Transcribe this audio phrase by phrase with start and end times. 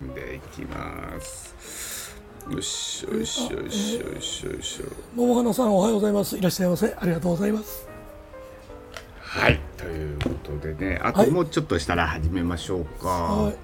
[0.00, 2.14] でいきます。
[2.50, 6.36] よしよしよしよしよしよ桃花さんおはようございます。
[6.36, 6.94] いらっしゃいませ。
[6.98, 7.88] ありがとうございます。
[9.18, 11.28] はいということでねあはい。
[11.28, 13.54] ともうちょっとしたら始めましょうか、はい。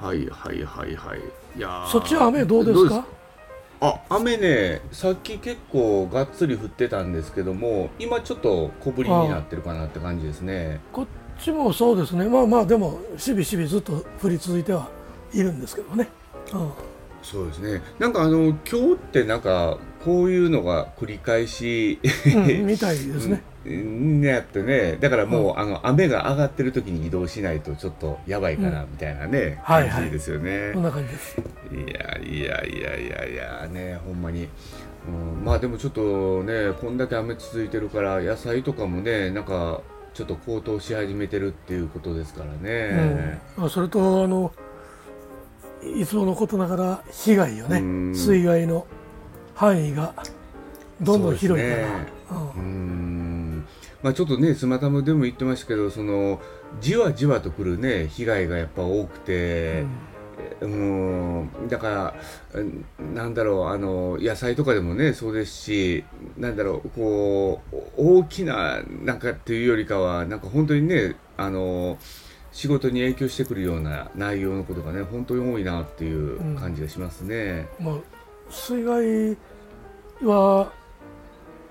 [0.00, 1.20] はいはいはいはい。
[1.56, 1.86] いやー。
[1.88, 3.04] そっちは雨どうですか？
[3.80, 10.80] あ雨ねさっき結構がっつり降ってたんですけども今ちょっと小降りになってるかなって感じですね。
[10.92, 11.06] こっ
[11.42, 12.26] ちもそうですね。
[12.26, 14.88] まあまあでもしびしびずっと降り続いては
[15.32, 16.08] いるんですけどね、
[16.52, 16.72] うん、
[17.22, 17.82] そうですね。
[17.98, 22.00] なんかあの今日ってなんかこういうのが繰り返し
[22.34, 23.42] うん、みたいですね。
[23.64, 24.96] ねやってね。
[25.00, 29.90] だからもう、あの雨が上がってる時に移動しないとちょっとやばいかなみたいなね、はいはい。
[29.90, 31.40] 感じですよね、こんな感じです。
[31.72, 34.48] いやいやいやいやいやねほんまに、
[35.06, 39.80] うん、まあでもちょっとねこんだけ雨続いてるから野菜とかもねなんか
[40.12, 44.52] ちょっと高騰し始めてるっていうことですからね、うん、それとあの
[45.96, 48.14] いつものことながら被害よね、うん。
[48.14, 48.86] 水害の
[49.54, 50.14] 範囲が
[51.00, 52.06] どんどん広いから、ね。
[52.56, 53.64] うん。
[54.02, 56.40] まあちょっとねスマタムでも言ってましたけどその
[56.80, 59.84] じわじわとくるね被害がやっぱ多くて、
[60.60, 62.14] うん、だから
[62.54, 66.04] うんなんだろうあの野菜とかでもねそうですし
[66.36, 71.98] なんだろうこう大きななんかっていうよりかはなんか本当にねあの
[72.52, 77.68] 仕事に影響してくるような内容のことがね本当に多いなっていう感じがしますね。
[77.80, 77.94] まあ、
[78.50, 79.36] 水害
[80.22, 80.72] は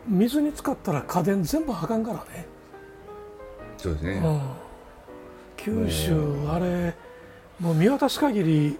[0.07, 2.47] 水に浸かったら家電全部あかんからね、
[3.77, 4.21] そうですね。
[4.23, 4.41] うん、
[5.55, 6.13] 九州
[6.49, 6.95] あれ
[7.59, 8.79] もう見渡す限り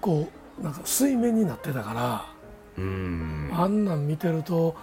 [0.00, 0.28] こ
[0.60, 2.34] うなんか水面になってたから
[2.78, 3.50] うん。
[3.52, 4.76] あんなん見てると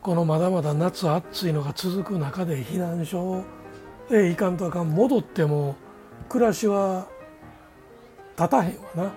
[0.00, 3.44] このまだまだ夏暑いのが続く中で避難所
[4.16, 4.90] へ行かんとあかん。
[4.90, 5.76] 戻っても
[6.28, 7.06] 暮らしは
[8.36, 9.12] 立たへんわな。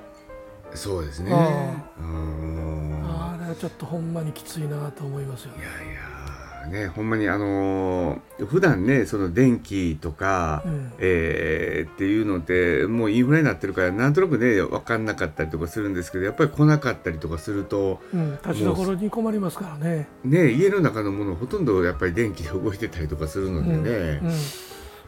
[0.73, 1.31] そうですね。
[1.33, 3.03] あうん。
[3.03, 10.91] あれはちょっとほんまにきついなと思いますよいねやいやねほんまにあのー普段ねその電気とか、うん。
[10.99, 20.07] えーっていうのでもうインフレになってるからなんとなくね分かんなかったりとかするんですけどやっぱり来なかったりとかするとうん、立ちどころに困りますからね。
[20.25, 24.35] ね家の中のものほとんどやっぱり電気で動いてたりとかするのでね、うん、今うん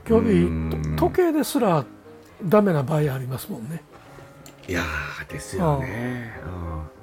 [0.07, 1.85] 日時計ですら
[2.44, 3.84] ダメな場合ありますもんね。
[4.68, 6.40] いやーですよね。
[6.45, 6.63] う
[6.94, 6.97] ん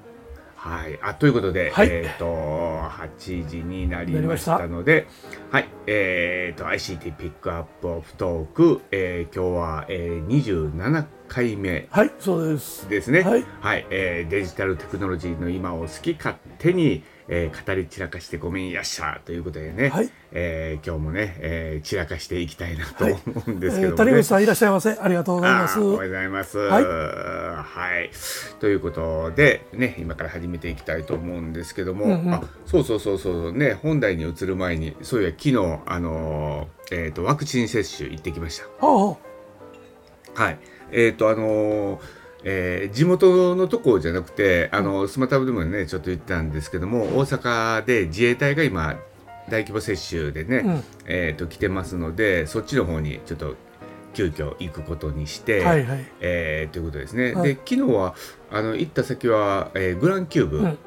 [0.64, 5.06] はい、あということで、はいえっ、と8時になりましたので、
[5.50, 12.88] はい、えっ、と ICT ピックアップオフトーク、えー今日は、えー、27回目はい、そうです。
[12.88, 13.20] ですね。
[13.20, 13.36] は
[13.76, 23.96] いえーデジタルテクノロジーの今を好き勝手に、えー語り散らかしてごめんやっしゃということでね、はいえー今日もね、えー散らかしていきたいなとはい思うんえですけどもね。
[23.96, 24.90] ー谷口さんいらっしゃいませ。
[24.92, 26.58] ありがとうございますおはようございます。
[26.58, 28.10] ははいい。
[28.60, 38.66] ということで、ね、今から始めていきたいと思うんですけども、うんうんあそうそうそうそう、ね、本題に移る前に、そういや、昨日、あのーえっ、と、ワクチン接種行ってきました。
[38.80, 39.16] ほ
[40.34, 40.58] はい。
[40.92, 48.96] えっ、と、あのーえー地元のとこじゃなくて、あのスマタブでもね、ちょっと言ったんですけども、大阪で自衛隊が今、
[49.50, 53.56] 大規模接種でね、うんえっ、と、来てますので、そっちの方にちょっと
[54.14, 56.04] 急遽行くことにして、うはいはい。
[56.20, 57.32] えーということですね。
[57.34, 58.14] はいで昨日は
[58.50, 60.58] あの行った先は、えーグランキューブ。
[60.58, 60.78] うん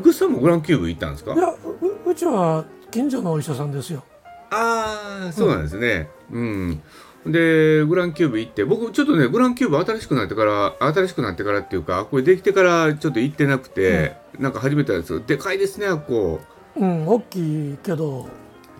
[0.00, 1.34] グッさんもグランキューブ行ったんですか？
[1.34, 4.04] いやううちは近所のお医者さんですよ。
[4.50, 6.08] ああそうなんですね。
[6.30, 6.82] うん。
[7.26, 16.40] でグランキューブ行って僕ちょっとねグランキューブ新しくなってから新しくなってからっていうかこれできてからちょっと行ってなくて、なんか初めてなんですけどでかいですねあっこ。
[16.74, 18.28] うん、大きいけど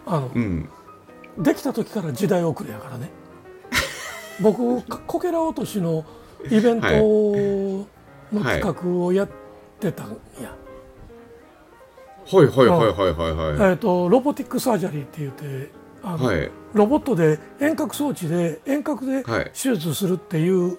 [0.07, 0.69] あの、うん。
[1.39, 3.11] できた時から時代遅れやからね。
[4.41, 6.05] 僕かこけら落としの
[6.51, 6.87] イベント
[8.33, 9.29] の企画をやっ
[9.79, 10.09] てたん
[10.41, 10.55] や。
[12.27, 12.47] はい。
[12.47, 12.67] はい。
[12.67, 12.93] はい。
[12.93, 13.33] はい。
[13.33, 13.57] はい。
[13.57, 15.71] はえっ、と robotic surgery って言って
[16.03, 16.51] あの、いはい。
[16.75, 19.45] ロボットで遠隔装置で遠隔ではい。
[19.53, 20.79] 手術するっていう、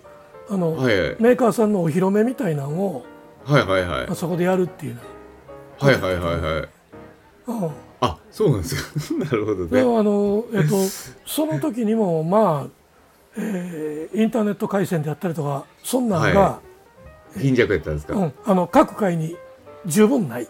[0.49, 3.05] あの、はいメーカーさんのお披露目みたいなのを
[3.43, 4.07] はいはいはい。
[4.09, 4.95] あそこでやるっていう。
[4.95, 5.01] の。
[5.79, 6.69] はいはいはいはい。
[7.47, 7.71] うん。
[8.03, 10.75] あそうなんですよ なるほどでねあの、えっと、
[11.25, 12.69] その時にもまあ、
[13.37, 16.59] えーインターネット回線であったりとかそんなんが、は
[17.37, 19.35] 貧弱やったんですか、うん、あの各界に
[19.85, 20.47] 十分ない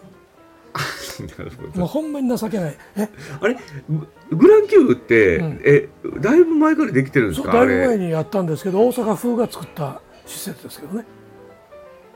[1.76, 2.76] もうほんまに情けない。
[2.96, 3.08] え？
[3.40, 3.56] あれ？
[3.88, 5.60] ググランキューブって、うん。
[5.64, 5.88] え
[6.20, 11.04] だいぶ前からできてるんですそうだいぶ前にやったんですけど大阪風が作った施設ですけどね、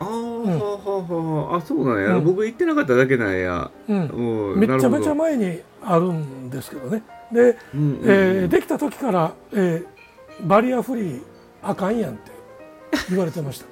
[0.01, 2.25] ああはあはああそうなんや、うん。
[2.25, 3.71] 僕行ってなかっただけなんや。
[3.89, 7.03] うん、もうめっちゃめちゃ前にあるんですけどね。
[7.33, 9.87] で、うんうんえーできた時から、えー
[10.41, 11.23] バリアフリー
[11.63, 12.31] あかんやんって
[13.11, 13.71] 言われてましたか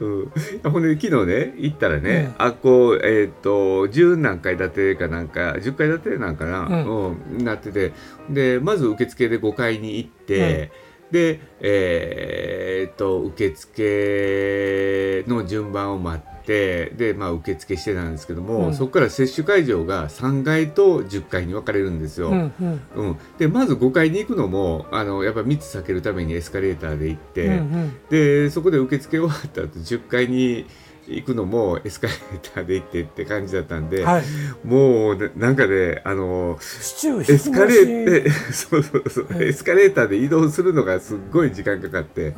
[0.00, 7.92] うん、ほんで昨日ね行ったらね、あこうえっ、と10何階建てかなんか10階建てなんかな、ううんなってて
[8.28, 10.70] でまず受付で5階に行って、
[11.10, 18.74] でえっ、と受付の順番を待ってでまあ受付してたんですけども、うん。
[18.74, 22.30] そこから接種会場が3階と10階に分かれるんですよ。
[22.30, 22.80] ら、うんうん。
[22.94, 27.96] うん、でまず5階に行くのもあのやっぱ密避けるためにエスカレーターで行って、うんうん。
[28.10, 30.66] でそこで受付終わった後10階に
[31.06, 34.22] 行くのもエスカレーターで行ってって感じだったんで、はい、
[34.64, 39.42] もうねなんかねあのエスカレーーター そうそうそう、うん。
[39.42, 42.34] エスカレーターで移動するのがすっごい時間かかって、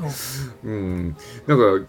[0.64, 1.16] うん、
[1.46, 1.87] なんか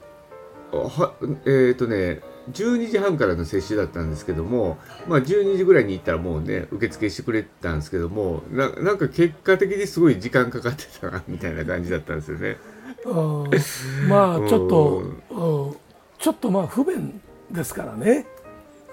[0.80, 1.14] は
[1.46, 2.22] えっ、とね
[2.52, 4.78] 12時半からの接種だったんですけども、
[5.08, 12.58] まあ、12時ぐらいに行ったらもうね受付してくれてたんですけどもななんか結果的にすごい時間かかってたなみたいな感じだったんですよね。
[13.06, 15.76] うんまあちょっと、うん、
[16.20, 17.22] ちょっとまあ不便
[17.52, 18.26] ですからね、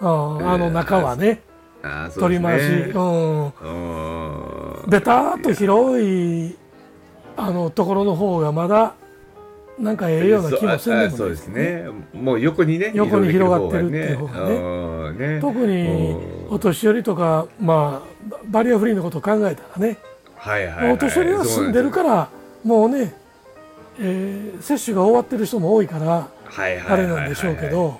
[0.01, 1.43] うん、あの中はね、
[1.83, 2.93] あーそうです取り回し、ね。
[2.95, 6.57] うん、うんベターっと広い
[7.37, 8.95] あのところの方がまだ
[9.81, 11.87] なんかええような気もせんでもないそうですね。
[12.13, 15.19] もう横にね、横に広がってるっていう方方がね。
[15.19, 15.35] がね。
[15.35, 16.17] うん特に
[16.51, 19.99] お年寄りとか、まあ、バリアフリーのことを考えたらね、
[20.35, 22.29] はいはいはい、お年寄りは住んでるから
[22.65, 23.15] もうね、
[23.99, 26.93] えー接種が終わってる人も多いからら、はいはい。
[26.93, 27.99] あれなんでしょうけど、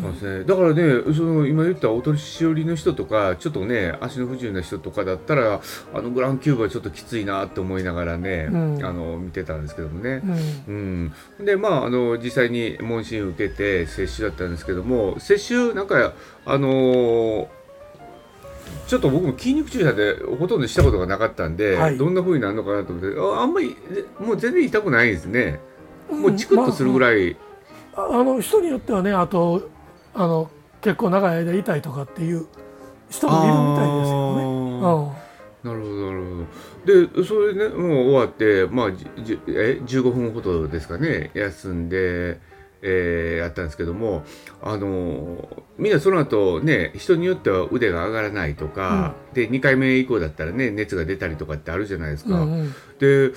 [0.00, 0.44] そうですね。
[0.44, 5.60] だからね、その今言ったお年寄りの人とか、ちょっとね、足の不自由な人とかだったら、
[5.94, 8.84] あのグランキューブはちょっときついなって思いながらね、うん。
[8.84, 10.22] あの見てたんですけどもね。
[10.68, 11.12] うん。
[11.38, 16.12] うん、でまああの実際に問診受けて接種だったんですけども接種なんか
[16.44, 17.46] あのー
[18.88, 21.98] ちょっと僕も筋肉注射でほとんどしたことがなかったんで、はい。
[21.98, 25.60] どんな風になるのかなと思ってああんまりえもう全然痛くないですね。
[26.10, 27.36] もうチクッとするぐい、らい、
[27.96, 29.68] まああの人によってはねあと
[30.16, 32.46] あの結構長い間痛いとかっていう
[33.10, 34.44] 人もいるみたいですよね。
[34.44, 35.26] うん。
[35.62, 36.46] なるほどなるほ
[36.84, 37.16] ど。
[37.16, 42.40] でそれねもう終わってまあじじえ15分ほどですかね休んで、
[42.82, 44.24] えーやったんですけども
[44.62, 52.40] あのーみんなその後ね人によっては腕が上がらないとか、で2回目以降だったらね熱が出たりとかってあるじゃないですか。
[52.40, 52.74] うんうん。
[52.98, 53.32] で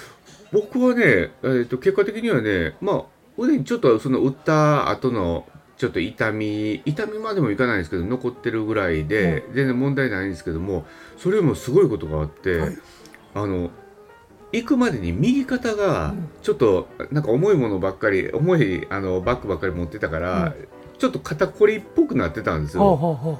[0.54, 3.04] 僕はね、えー、と結果的にはねまあ
[3.38, 5.46] 腕にちょっとその打った後の
[5.80, 10.86] ちょっと痛み痛みまでもいかないんですけど残ってるぐらいで、全然問題ないんですけども
[11.18, 12.78] それよりもすごいことがあって、はい。
[13.34, 13.72] あの
[14.52, 20.54] 行くまでに右肩がちょっとなんか重いものばっかり重いあのバッグばっかり持ってたから、
[20.98, 22.96] ちょっと肩こりっぽくなってたんですほうよ。
[22.98, 23.40] ほうほ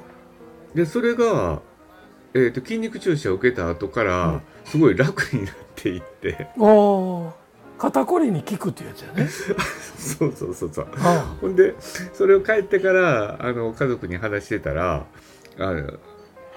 [0.74, 1.60] でそれが、
[2.32, 4.06] えー、と筋肉注射を受けた後かうん。
[4.06, 6.48] らすごい楽になっていって、
[7.80, 9.26] 肩こりに効くっていうやつやね。
[9.96, 10.86] そうそうそうそう。
[10.98, 11.74] あほんで
[12.12, 15.06] それを帰ってからあの家族に話してたら
[15.58, 15.92] 「あの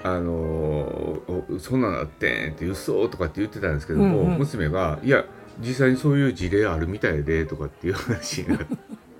[0.04, 4.38] あのおそんなのあってん」って「嘘」とかって言ってたんですけども、うんうん。
[4.40, 5.24] 娘が「いや
[5.62, 8.66] 実際にそういう事例あるみたいで」とかっていう話になって。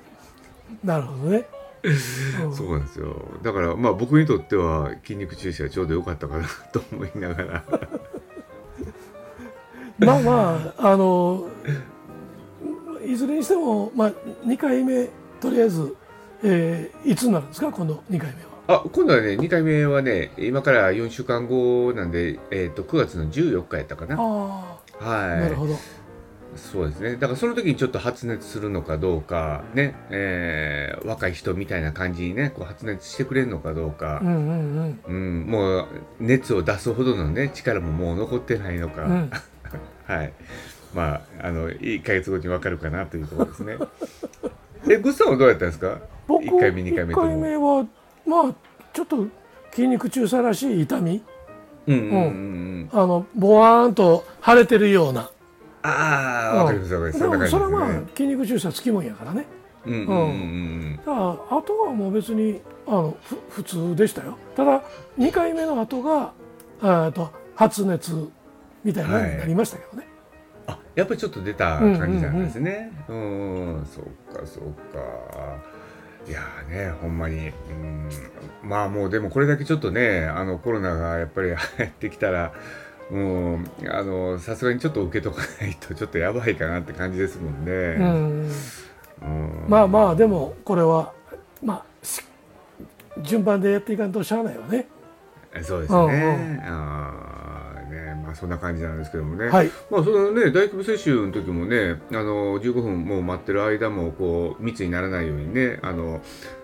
[0.84, 1.48] なるほどね。
[1.84, 2.54] うん。
[2.54, 3.16] そうなんですよ。
[3.44, 7.64] だからまあ僕にとっては筋肉注射はちょうどよかったかなと思いながら。
[10.00, 11.48] まあまああの
[13.06, 14.12] いずれにしても、まあ、
[14.46, 15.08] 2回目
[15.42, 15.96] とりあえず、
[16.44, 17.72] えーいつになるんですか？
[17.72, 18.54] 今度2回目は。
[18.66, 25.76] あ今度はね2回目はね今から4週間後なんで、えー、と9月の14日やったかなあはいあなるほど。
[26.56, 27.14] そうですね。
[27.16, 35.88] だからその時にちょっと発熱するのかどうか、ね、えー若い人みたいな感じにね、こう発熱してくれるのかどうかう、んうんうん、もう
[36.20, 39.12] 熱を出すほどのね、力ももう残ってないのか、うん。
[39.12, 39.32] う ん
[40.06, 40.34] はい。
[40.94, 43.78] まあ、あの、1ヶ月後に分かるかなというところですね。
[44.90, 45.98] え、グッさんはどうやったんですか？
[46.28, 47.42] 僕 ?1 回目、2回目と一回も。
[47.42, 47.86] 目は
[48.26, 48.54] まあ
[48.94, 49.26] ちょっと
[49.72, 51.22] 筋肉注射らしい痛み
[51.88, 52.90] うんうんうんうん。
[52.94, 55.30] あのボワーンと腫れてるような
[55.82, 57.32] ああ、わかりますわかります。
[57.32, 57.90] でもそれはまあ。
[58.16, 59.46] 筋肉注射つきもんやからね
[59.86, 60.96] うんうんうんうん。
[60.98, 64.82] だからあとはもう別にあのふ普通でしたよただ
[65.18, 66.32] 2回目の後が
[66.82, 68.30] えーと発熱
[68.84, 70.13] みたいなのになりましたけどね、あ
[70.96, 72.92] やっぱりちょっと出た感じなんですね。
[73.08, 75.00] うんそうかそうか。
[76.28, 78.10] いやーねほんまに、うん、
[78.64, 82.54] まあもうでもこれだけちょっとねあのコロナがやっぱり入ってきたら。
[83.12, 87.72] うん、あのさすがにちょっと受けとかないとちょっとやばいかなって感じですもんね。
[87.72, 88.52] うん
[89.22, 91.14] うんまあまあでもこれは
[91.62, 92.24] まあし
[93.22, 94.88] 順番でやっていかんとしゃあないわね
[95.62, 96.00] そうですね。
[96.00, 97.63] うんうんあ
[98.34, 99.72] あそんな感じなんですけどもね、はい。
[99.90, 106.22] まあそのね大規模接種の時もねあの15分もう待ってる間もこう密にならないようにねあの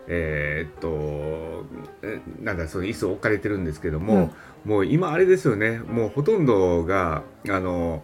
[0.07, 1.65] えーっと
[2.01, 4.33] えなんだその椅子置かれてるんですけども、
[4.65, 5.79] もう今あれですよね。
[5.79, 8.03] もうほとんどがあの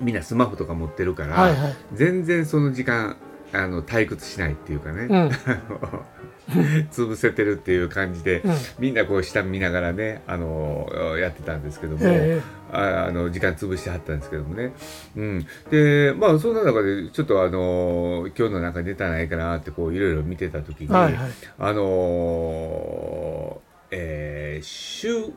[0.00, 1.76] みんなスマホとか持ってるから、はいはい。
[1.94, 3.16] 全然その時間
[3.52, 5.30] あの退屈しないっていうかね、うん
[6.92, 8.54] 潰せてるっていう感じで、うん。
[8.78, 10.88] みんなこう下見ながらねあの
[11.18, 12.40] やってたんですけども、え
[12.72, 14.72] ああの時間潰してはったんですけどもね、
[15.16, 21.30] うん、でまあそんな中でちょっとあの今日の中に出たないかなってこういろいろ見てた時に、えはいはい。
[21.58, 23.60] あの
[23.92, 25.32] えー、週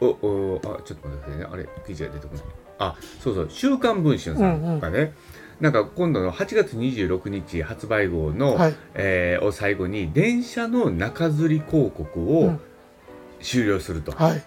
[0.00, 1.46] おおあちょっと待ってくださいね。
[1.50, 2.44] あれ記事が出てこない。
[2.78, 5.12] あそうそう「週刊文春」さんがね、
[5.62, 8.74] なんか今度の8月26日発売号の、はい。
[8.94, 12.60] えーを最後に電車の中吊り広告うをん。
[13.40, 14.10] 終了すると。
[14.10, 14.42] はい。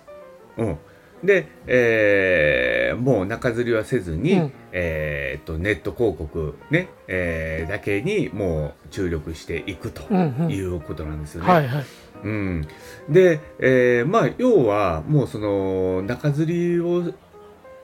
[0.58, 0.78] うん、
[1.24, 4.52] で、えーもう中吊りはせずに、うん。
[4.74, 10.52] えーっとネット広告、ねえーだけにもう注力していくとうんうん。
[10.52, 11.50] いうことなんですよね。
[11.50, 11.86] はいはい。
[12.26, 12.68] うん、
[13.10, 17.14] で、えーまあ要はもうその中吊りを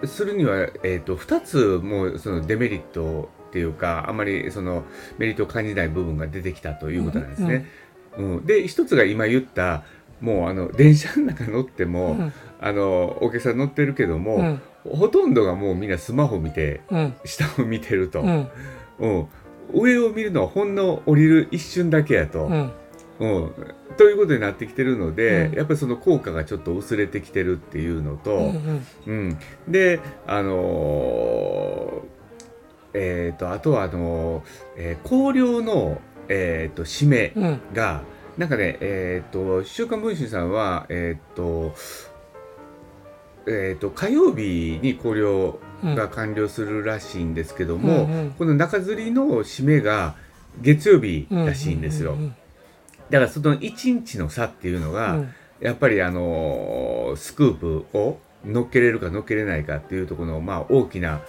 [0.05, 4.83] するには、えー、と2つもうそのデメリットっていうかあまりその
[5.17, 7.65] メリットを感じない部分が出てきたということなんですね。
[8.17, 8.45] うん。
[8.45, 9.83] で一つが今言った
[10.21, 12.33] もうあの電車の中乗っても、うん。
[12.63, 14.61] あのお客さん乗ってるけども、うん。
[14.97, 17.15] ほとんどがもうみんなスマホ見てうん。
[17.25, 18.49] 下を見てると、うん。
[18.99, 19.27] うん。
[19.73, 22.45] 上を見るのはほんの降りる一瞬だけやと。
[22.45, 22.71] うん。
[23.19, 23.53] うん、
[24.01, 25.53] ということになってきてるので、うん。
[25.53, 28.53] やっぱりその効果がちょっと薄れてきてるっていうのと、ううん。
[28.53, 29.37] んうん。
[29.67, 32.01] であのー
[32.95, 34.43] えー、とあとはあのー
[34.75, 37.61] えー綱領の、えー、と締めうん。
[37.73, 38.01] が
[38.39, 41.75] なんかねえっ、と「週刊文春」さんはえっ、と
[43.45, 48.31] えー、と火曜日に綱領うんが完了するらしいんですけども、うんうん。
[48.31, 50.15] この中吊りの締めが
[50.59, 52.13] 月曜日らしいんですよ。
[52.13, 52.35] うん
[53.11, 55.33] だからその1日の差っていうのが、うん。
[55.59, 61.21] やっぱりあのースクープを乗っけれるか乗っけれないかっていうところの、まあ、大きな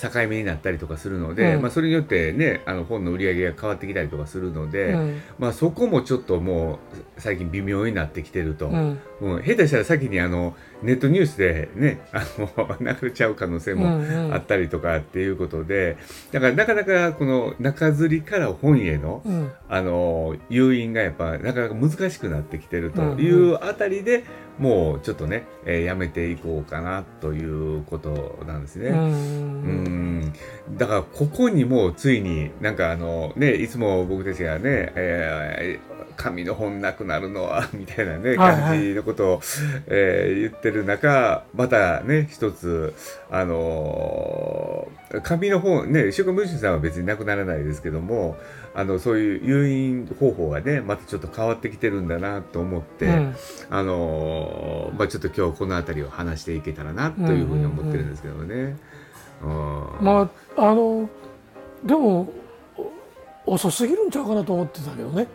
[0.00, 1.62] 境目になったりとかするので、うん。
[1.62, 5.22] まあ、それによってねあの本の売り上げが変わってきたりとかするので、うん。
[5.38, 6.78] まあ、そこもちょっともう
[7.18, 9.00] 最近微妙になってきてると、うん。
[9.20, 9.42] うん。
[9.42, 14.34] 下手したら先にあのネットニュースでねあの 流れちゃう可能性うもんうん。
[14.34, 15.96] あったりとかっていうことで
[16.32, 19.50] だからなかなかこの中吊りから本へのうん。
[19.68, 24.24] あの誘引がやっぱなかなか難しくなってきてるとうんいうあたりで、
[24.58, 27.42] もうちょっとね、えーやめていこうかなとい
[27.78, 28.90] うことなんですね。
[28.90, 29.04] ううん
[30.20, 30.32] ん。
[30.76, 38.60] だからここにもうついになんかあのねいつも僕たちがね、えー紙の本なくなるのは みたいなねはいはい。
[38.60, 39.40] 感じのことを、
[39.86, 42.94] えー言ってる中またね一つ
[43.30, 48.36] あのー紙の本ね週刊文春さんは別になくならないですけども
[48.74, 53.36] あのそういう誘引方法がねまたちょっと変わってきてるんだなと思って、うん。
[53.68, 58.76] あのーまあ、ちょっと今日この辺りを話していけたらなというふうに思ってるんですけどね。
[59.42, 59.50] うん。
[60.00, 61.08] まああの
[61.84, 62.32] でも
[63.44, 65.26] お遅すぎるんちゃうかなと思ってたけどね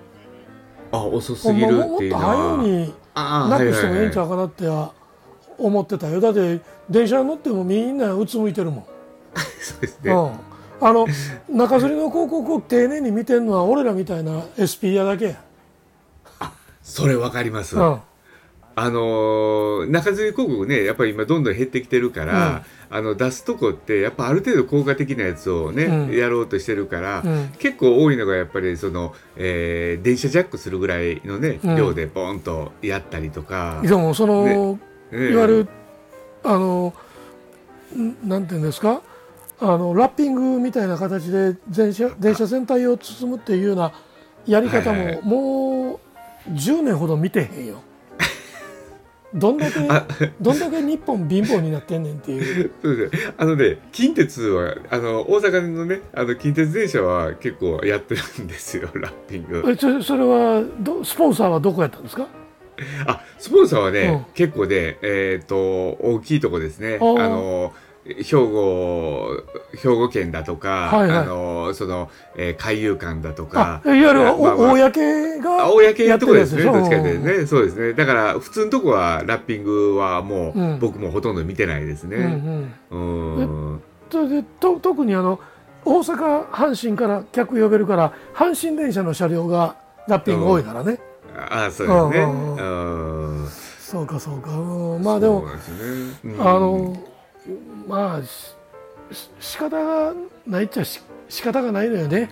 [0.91, 2.25] あ遅すぎるってとっいうのは。
[2.25, 4.94] 早うにあなくしてもええんちゃううかなっては
[5.58, 6.20] 思ってたよ。
[6.22, 8.86] だって電車に乗ってもみんなうつむいてるもん、
[9.60, 10.12] そうですね。
[10.12, 11.08] うん、あの
[11.50, 15.36] 中吊りの広告を丁寧に見てるのは俺らみたいな SP 屋だけや、
[16.84, 17.75] それわかります。
[17.75, 18.00] うん
[18.79, 26.15] あのー中吊り広告ねやっぱり今どんどん減ってきてるから、あの出すとこってやっぱある程度効果的なやつをね、うん。
[26.15, 27.48] やろうとしてるから、うん。
[27.57, 31.75] 結構多いのがやっぱりその、えー電車ジャックするぐらいのね、うん。
[31.75, 34.77] 量でボンとやったりとか、でもその、
[35.12, 35.31] ね。
[35.31, 35.67] いわゆる
[36.43, 36.93] あの
[37.98, 39.01] んなんていうんですか？
[39.60, 43.91] あのラッピングみたいな形で電車電車全体を包むっていうような
[44.46, 46.00] やり方も、はいはいも
[46.48, 47.81] う10年ほど見てへんよ。
[49.34, 50.07] どんだけあ
[50.39, 52.72] どんだけ日本貧乏になってんねんっていう。
[52.81, 53.34] そうですね。
[53.38, 59.63] あのね、近鉄は、あの、大阪のね、あの、近鉄電車は結構やってるんですよ、 ラッピング。
[59.67, 62.25] えそそれはどスポンサーはどこやったんですか？
[63.07, 66.98] あ、スポンサーはね、うん結構ね、えっ、と、大きいとこですね。
[67.01, 67.74] あの、
[68.24, 69.44] 兵庫、
[69.76, 71.18] 兵庫県だとか、はいはい。
[71.20, 74.92] あの、その、えー海遊館だとかあ、いわゆるお、まあまあ。
[74.92, 77.46] 公があ公のとこですね、やってどっちかるやつでしょというとね。
[77.48, 77.94] そうですね。
[77.94, 80.80] だから、普通のとこは、ラッピングはもう、うん。
[80.80, 82.26] 僕もほとんど見てないですうんうね。
[82.26, 82.74] ん。
[82.92, 82.98] う
[83.76, 83.82] ん。
[84.30, 85.38] でと特にあの
[85.84, 89.76] 大阪阪神から客呼べるから阪神電車の車両が
[90.08, 91.00] ラッピング多いからね、
[91.36, 92.24] ああ、そうですね。
[92.24, 93.48] うんうんうん。
[93.80, 94.52] そうかそうか。
[94.52, 95.04] うん。
[95.04, 95.48] まあでもね。
[96.24, 96.42] うん。
[96.42, 96.96] あの
[97.88, 98.22] まあ
[99.39, 100.13] 仕方が
[100.46, 102.30] ないっちゃし仕方がないのよね。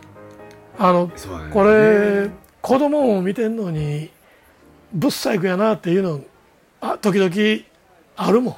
[0.77, 1.13] あのね。
[1.51, 2.29] これ
[2.61, 4.09] 子供を見てんのに
[4.93, 6.21] ぶっ細工やなっていうの
[6.81, 7.65] あ時々
[8.15, 8.55] あるもん。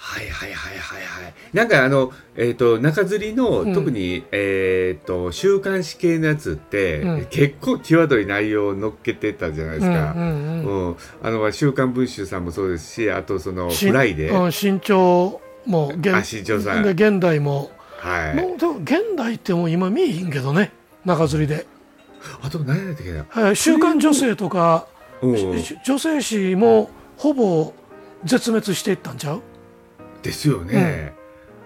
[0.00, 1.09] はいはいはいはいはい。
[1.52, 10.12] なんかあの、えっ、と、中吊りの、うん特に、えっ、と、週刊誌系のやつって、うん結構際どい内容を乗っけてたじゃないですか。
[10.16, 14.42] うんうんうあの、週刊文春さんもそうですし、あとその、しフライデー。
[14.42, 18.34] うん新潮も現あ新潮さんで現代も、はい。
[18.34, 20.72] もうでも現代ってもう今見えへんけどね
[21.04, 21.66] 中吊りで、
[22.42, 23.26] あと何やったっけな。
[23.28, 24.86] はい週刊女性とか、
[25.20, 26.88] うんし女性誌も
[27.18, 27.74] ほぼ
[28.24, 29.42] 絶滅していったんちゃう？
[30.22, 31.12] ですよね。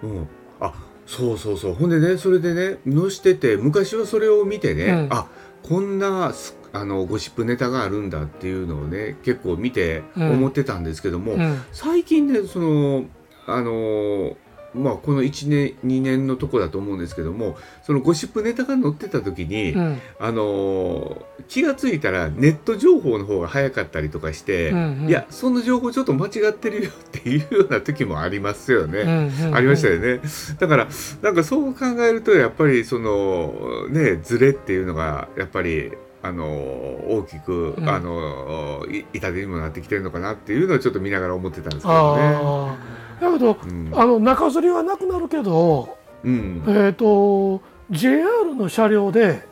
[0.03, 0.29] うん。
[0.61, 0.73] あ、
[1.07, 1.75] そうそうそう。
[1.75, 5.27] ほんでね、それでね、のしてて、昔はそれを見てね、うんあ、
[5.63, 13.05] こんなす、あの、ゴシップネタがあるんだっていうのをね、結構見てうん思ってたんですけども、うん最近ね、その、
[13.47, 14.37] あの、
[14.75, 29.01] まあ、この1年、2年のとこだと思うんですけども、そのゴシップネタが載ってた時に、うんあの気がついたらネット情報の方が早かったりとかして、うんうんいやその情報ちょっと間違ってるよっていうような時もありますよね。
[29.01, 30.21] うんうんありましたよね。
[30.59, 30.89] だから
[31.23, 42.23] なんかそう考えるとやっぱりそのねズレっていうのがやっぱりあの大きく、うんあのい痛手にもなってきてるのかなっていうのをちょっと見ながら思ってたんですけどね。
[43.25, 43.93] だけどうん。
[43.95, 46.65] あの中吊りはなくなるけど、うん。
[46.67, 49.43] えっ、と JR の車両で、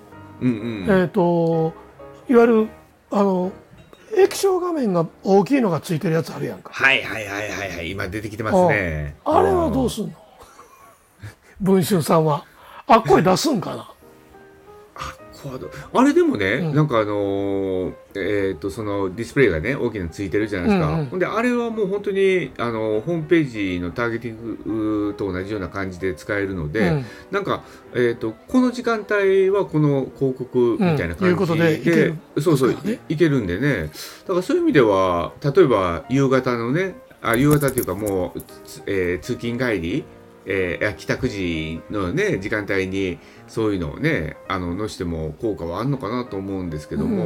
[0.41, 1.00] うんうん。
[1.00, 1.73] えっ、と
[2.29, 2.69] いわゆる
[3.11, 3.52] あの
[4.17, 6.71] 液晶画面が大きいのがついてるやつあるやんか。
[6.73, 7.91] はいはいはいはいはい。
[7.91, 9.17] 今出てきてますね。
[9.25, 10.12] あれはどうすんの？
[11.61, 12.45] 文春さんは。
[12.87, 13.92] あ声出すんかな？
[15.93, 16.75] あれでもね、うん。
[16.75, 27.05] なんかあのーえっ、とそのディスプレイがね大きなのついてるじゃないですか、うんうんほんであれはもう本当にあのホームページのターゲティングと同じような感じで使えるので、うん。
[27.31, 27.63] なんか、
[27.95, 31.37] えー、とこの時間帯はこの広告みたいな感じ
[31.85, 33.91] で,、うんそうそういいけるんでね。
[34.26, 40.05] だからそういう意味では例えば夕方のねあ夕方っていうかもう、つえー通勤帰り
[40.47, 47.25] えー帰宅時のね時間帯にそういうのをねあののしても効果はあるのかなと思うんですけども、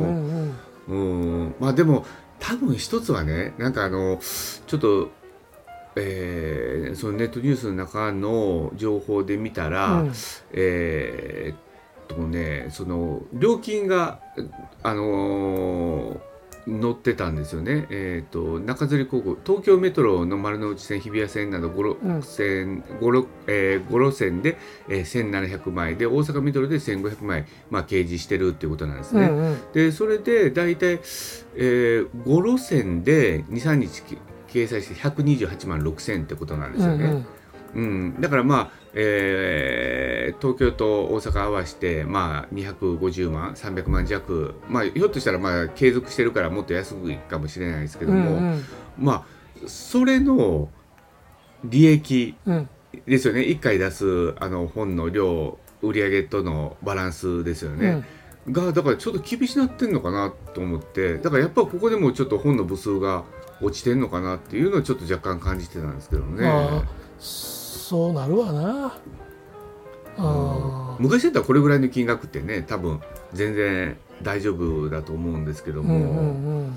[0.88, 2.04] うんまあでも
[2.38, 4.18] 多分一つはねなんかあの
[4.66, 5.10] ちょっと、
[5.96, 10.12] えーそのネットニュースの中の情報で見たら、うん。
[10.52, 11.56] えーっ
[12.08, 14.20] とねその料金が
[14.82, 16.20] あのー
[16.66, 22.20] 載ってたんですよね、えー、と中吊り高校東京メトロの丸の内線日比谷線など 5, うん。
[22.20, 29.26] 路線5路えー5路線で、えー1700枚で大阪メトロで1500枚、まあ、掲示してるっていうことなんですね。
[29.26, 29.72] うんうん。
[29.72, 37.04] でそれで大体、えー、5路線で23日き掲載して128万6000ってことなんですよね。
[37.04, 37.26] うんうん。
[37.74, 48.64] うん、だからまあ、えー東京と大阪合わせて、まあ、250万300万弱、まあ、ひょっとしたらまあ継続してるからもっと安いかもしれないですけども、うん
[48.98, 49.24] まあ
[49.68, 50.68] それの
[51.64, 52.68] 利益うん。
[53.06, 53.40] ですよね。
[53.40, 58.04] 1回出すあの本の量売上とのバランスですよね。
[58.50, 63.24] がだからちょっと厳しなってんのかなと思ってだからやっぱここでもちょっと本の部数が
[63.60, 66.48] 落ちてんのかなっていうのをちょっと若干感じてたんですけどね。
[67.86, 68.92] まあそうなるわな。
[70.18, 73.00] あー昔だったらこれぐらいの金額ってね多分
[73.34, 76.70] 全然大丈夫だと思うんですけども。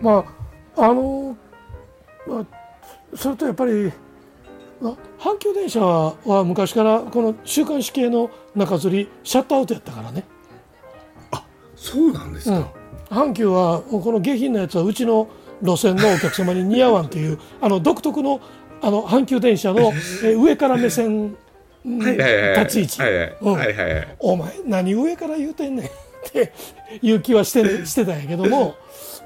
[0.00, 0.24] ま
[0.76, 1.36] ああの、
[2.26, 2.46] まあ、
[3.16, 3.92] それとやっぱり
[4.80, 10.24] まあ阪急電車は昔からこの週刊誌系の中吊りシャットアウトやったからね、
[11.76, 12.72] そうなんですか、
[13.10, 15.28] 阪急はこの下品なやつはうちの
[15.62, 18.40] 路線のお客様に似合わんというあの独特の
[18.82, 19.92] あの阪急電車の
[20.24, 21.36] え上から目線
[21.84, 23.02] 立ち位置、
[24.18, 25.86] お前何上から言うてんねん。
[26.24, 26.52] って
[27.02, 28.74] いう気はして,、ね、してたんやけども、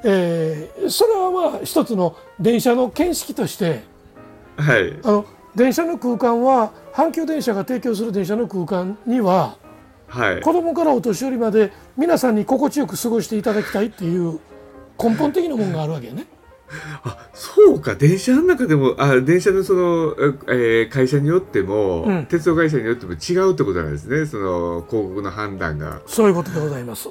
[0.02, 3.82] えーそれはまあ一つの電車の見識として
[4.56, 4.98] はい。
[5.04, 9.56] あの電車の空間は阪急電車が提供する電車の空間には
[10.08, 10.40] はい。
[10.40, 14.40] 子供からお年寄りまで皆さんに心地よく過ごしていただきたいっていう
[15.00, 16.26] 根本的なものがあるわけよね。
[17.04, 17.94] あそうか。
[17.94, 20.14] 電車の中でもあ電車のその、
[20.48, 22.26] えー会社によっても、うん。
[22.26, 24.26] 鉄道会社によっても違うってことなんですね。
[24.26, 26.00] その広告の判断が。
[26.06, 27.08] そういうことでございます。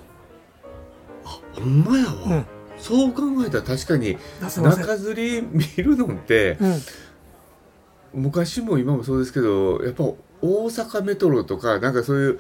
[1.54, 2.46] ほんまやわ、うん。
[2.78, 6.58] そう考えたら確かに中吊り見るのって
[8.14, 10.04] うん、昔も今もそうですけどやっぱ
[10.40, 12.40] 大阪メトロとかなんかそういう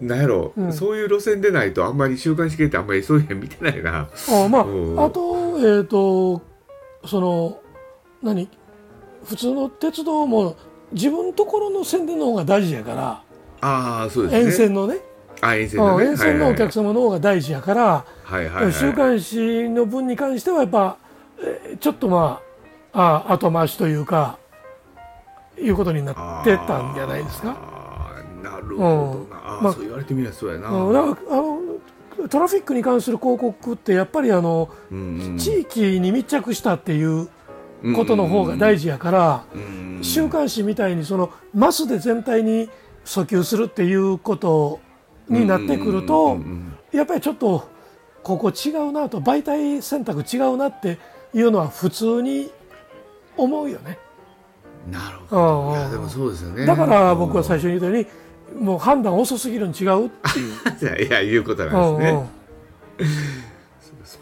[0.00, 0.72] なんやろ、うん。
[0.72, 4.08] そういう路線でないとあんまり週刊誌系ってあんまりそういうの見てないな。
[4.30, 5.04] あまあ、うん。
[5.04, 6.51] あとえっ、と
[7.06, 7.58] その
[8.22, 8.48] 何？
[9.24, 10.56] 普通の鉄道も
[10.92, 13.22] 自分のところの宣伝の方が大事やから、
[13.60, 14.40] ああそうですね。
[14.40, 14.98] 沿線のね。
[15.40, 16.04] あ沿線のね。
[16.04, 18.64] うん沿線のお客様の方が大事やから、はいはいはい。
[18.64, 20.96] はい週刊誌の分に関してはやっぱ、
[21.40, 22.40] えーちょっとま
[22.92, 24.38] ああ後回しというか
[25.58, 27.56] いうことになってたんじゃないですか？
[28.42, 31.58] なるほどな、あーまあそう言われてみればそうやな、うん、だからあの
[32.28, 34.70] トラフィックに関する広告ってやっぱりあの、
[35.38, 37.28] 地域に密着したっていう
[37.94, 42.68] ことの方が大事やから、うん週刊誌みたいにそのマスで全体に
[43.04, 44.80] 訴求するっていうこと
[45.28, 46.38] になってくると、
[46.92, 47.68] やっぱりちょっと
[48.24, 50.98] ここ違うなと媒体選択違うなって
[51.32, 52.50] いうのは普通に
[53.36, 53.98] 思うよね。
[54.90, 56.66] なるほうんどいやでもそうですよね。
[56.66, 58.06] だから僕は最初に言ったように
[58.58, 60.54] もう判断遅すぎるに違うっていう。
[60.64, 62.28] 初 いやいうことうなんんですね、
[62.98, 63.52] うん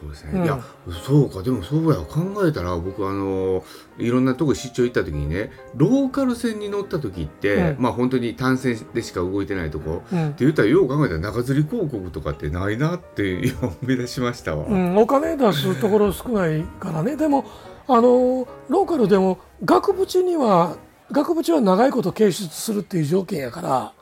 [0.01, 0.45] そうですね、うん。
[0.45, 0.61] いや
[1.05, 1.43] そうか。
[1.43, 1.97] でもそうや。
[1.97, 3.65] 考えたら僕あの
[3.99, 7.83] いろんなとこ出張行った時にねローカル線に乗った時って、うん。
[7.83, 10.03] まあ本当に単線でしか動いてないとこ。
[10.13, 10.29] うん。
[10.29, 17.17] って言ったらよう考えたら中吊り広告とかってないなって今思い出しましたわ、うん、お金出すところ少ないからね。
[17.17, 17.45] でも
[17.89, 20.77] あのローカルでも額縁には
[21.11, 23.93] 額縁は長いこと掲出するっていう条件やから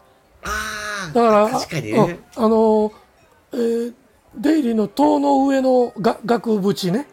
[0.44, 2.18] ああだから確かにね。
[2.36, 2.92] ああの、
[3.52, 3.94] えー
[4.36, 7.08] 出入りの塔の上のが額縁ね。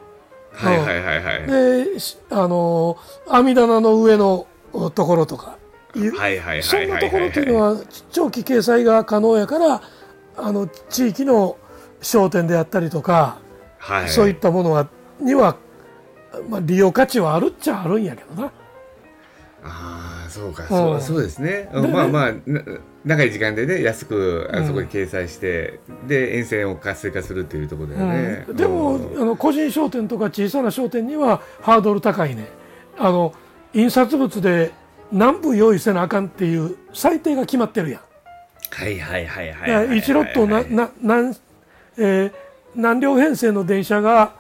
[0.52, 1.48] はいはいはいはい。
[1.94, 4.48] でしあの網棚の上の
[4.94, 5.58] ところとか。
[5.96, 7.06] はいはいそんはいはない。
[7.06, 9.82] ところっていうはいのは長期掲載が可能やから
[10.38, 11.58] あの地域の
[12.02, 13.38] 商店であったりとか、
[13.80, 14.10] はい。
[14.10, 14.88] そういったものは
[15.20, 15.56] には、
[16.50, 18.52] まあ、利用価値はあるっちゃあるんやけどな。
[19.64, 20.68] ああそうか。
[20.68, 21.70] そうそうですね。
[21.74, 22.62] まあまあな
[23.06, 28.58] 長い時間でね安くあそこに掲載して、で沿線を活性化するっていうところだよね、うん。
[28.58, 29.22] でもうん。
[29.22, 32.48] あの個人商店とか小さな商店にはハードル高いね。
[32.98, 33.34] あの
[33.74, 34.72] 印刷物で
[35.12, 38.02] 何部用意せなあかんっていう最低が決まってるやん。
[38.72, 41.36] はいはいはいはいだから1ロットなな何,、
[41.98, 42.34] えー
[42.76, 44.34] 何両編成の電車が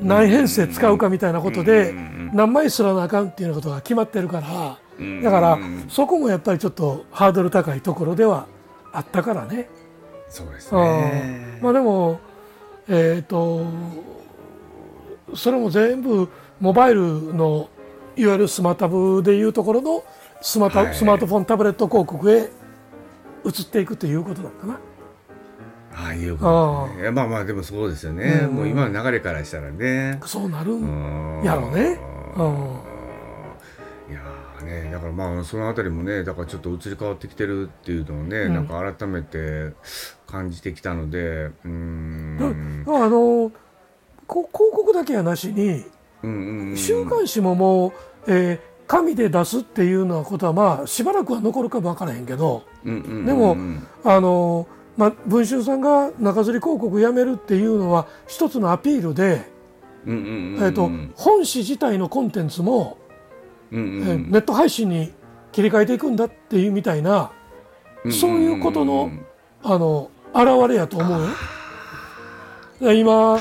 [0.00, 4.76] 何編成使うかみたいなことでうんうんうん何枚すらなあかんっていうようなことが決まってるからうん
[5.22, 5.84] だからうん。
[5.88, 8.46] そこもやっぱりちょっとハードル高いところでは
[8.92, 9.68] あったからね。
[10.28, 11.58] そうですね。
[11.60, 12.20] まあでも
[12.88, 13.66] えっ、と
[15.34, 16.28] それも全部
[16.60, 17.68] モバイルの
[18.16, 20.04] いわゆるスマタブでいうところの
[20.40, 20.94] スマタ、はい。
[20.94, 22.50] スマートフォンタブレット広告へ
[23.44, 24.80] 移っていくということだったな。
[25.94, 27.10] ああいうことね。
[27.10, 28.54] まあまあでもそうですよね、うん。
[28.54, 30.20] もう今の流れからしたらね。
[30.24, 31.44] そうなるうんん。
[31.44, 31.98] やろうね。
[32.36, 32.91] うん
[34.62, 34.90] ね。
[34.90, 38.54] だからまあそのあたりもねだからちょっと移り変わってきてるっていうのをね、うん。
[38.54, 39.72] なんか改めて
[40.26, 42.84] 感じてきたのでうーん。
[42.86, 43.52] あの
[44.26, 45.84] こ広告だけやなしに
[46.76, 47.92] 週刊誌ももう、
[48.28, 52.90] えー紙で出すっていうのはことはまあしばらくは残るかも分からへんけどで
[53.32, 53.56] も
[54.04, 54.66] あの、
[54.98, 59.50] まあ、文春さんが中吊り広告やめるっていうのは一つのアピールで、
[61.14, 62.98] 本誌自体のコンテンツも、
[63.72, 64.08] うんうん。
[64.08, 65.12] えーネット配信に
[65.50, 67.30] 切り替えていくんだっていうみたいな
[68.10, 69.10] そういうことの
[69.62, 71.28] あの現れやと思う
[72.94, 73.38] 今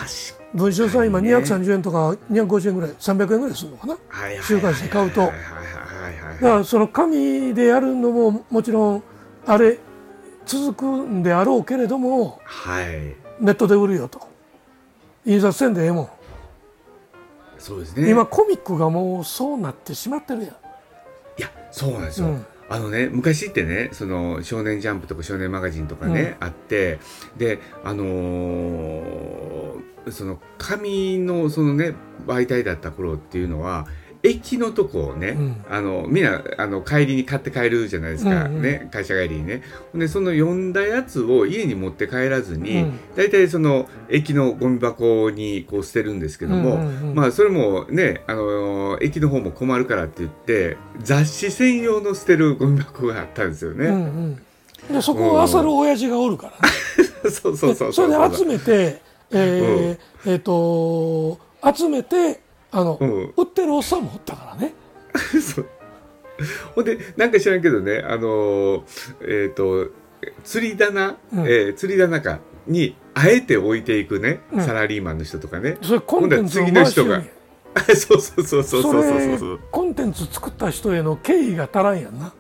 [0.54, 3.94] 文春さん今確かにね230円とか250円ぐらい300円ぐらいするのかな？
[3.96, 5.22] だはいはいはい週刊誌で買うと。
[5.22, 9.04] はいはいはいはいからその紙でやるのももちろん
[9.46, 9.80] あれ
[10.46, 12.86] 続くんであろうけれどもはい。
[13.40, 14.20] ネットで売るよと。
[15.26, 16.10] 印刷せんでええもん、
[17.62, 18.10] そうですね。
[18.10, 20.50] 今コミックがもうそうなってしまってるやん。
[20.50, 20.54] い
[21.38, 22.46] やそうなんですよ、うん。
[22.68, 27.00] あのね昔ってねその少年ジャンプとか少年マガジンとかね、あって
[27.38, 31.94] であのーその紙のそのね
[32.26, 33.86] 媒体だった頃っていうのは
[34.24, 35.66] 駅のとこをね、うん。
[35.70, 38.62] あのみんなあの帰りに買って帰るじゃないですか、うんうん。
[38.62, 39.64] ね会社帰りにね。
[39.96, 43.00] でその読んだやつを家に持って帰らずに、うん。
[43.16, 53.88] 大体その駅のゴミ箱にこう捨てるんですけども、うんうんうんまあそれもね、あのー駅の方も困るからって言って雑誌専用の捨てるゴミ箱があったんですよね。
[53.88, 54.36] うんうん。
[54.94, 56.74] でそこを漁る親父がおるからね。
[57.30, 61.40] そうそうそうそれで集めてえーえーと
[61.76, 63.34] 集めてあの、うん。
[63.38, 64.74] 売ってるおっさんもおったからね。
[65.40, 65.66] そう。
[66.76, 68.82] ほんでなんか知らんけどねあのー
[69.46, 69.90] えっ、と
[70.44, 71.46] 釣り棚、うん。
[71.46, 74.64] えー釣り棚かにあえて置いていくね、うん。
[74.64, 75.78] サラリーマンの人とかね。
[75.82, 77.22] それコンテンツ次の人が。
[77.96, 79.60] そうそうそうそうそうそうれそう。
[79.72, 82.34] コンテンツ作った人への敬意が足らんやんな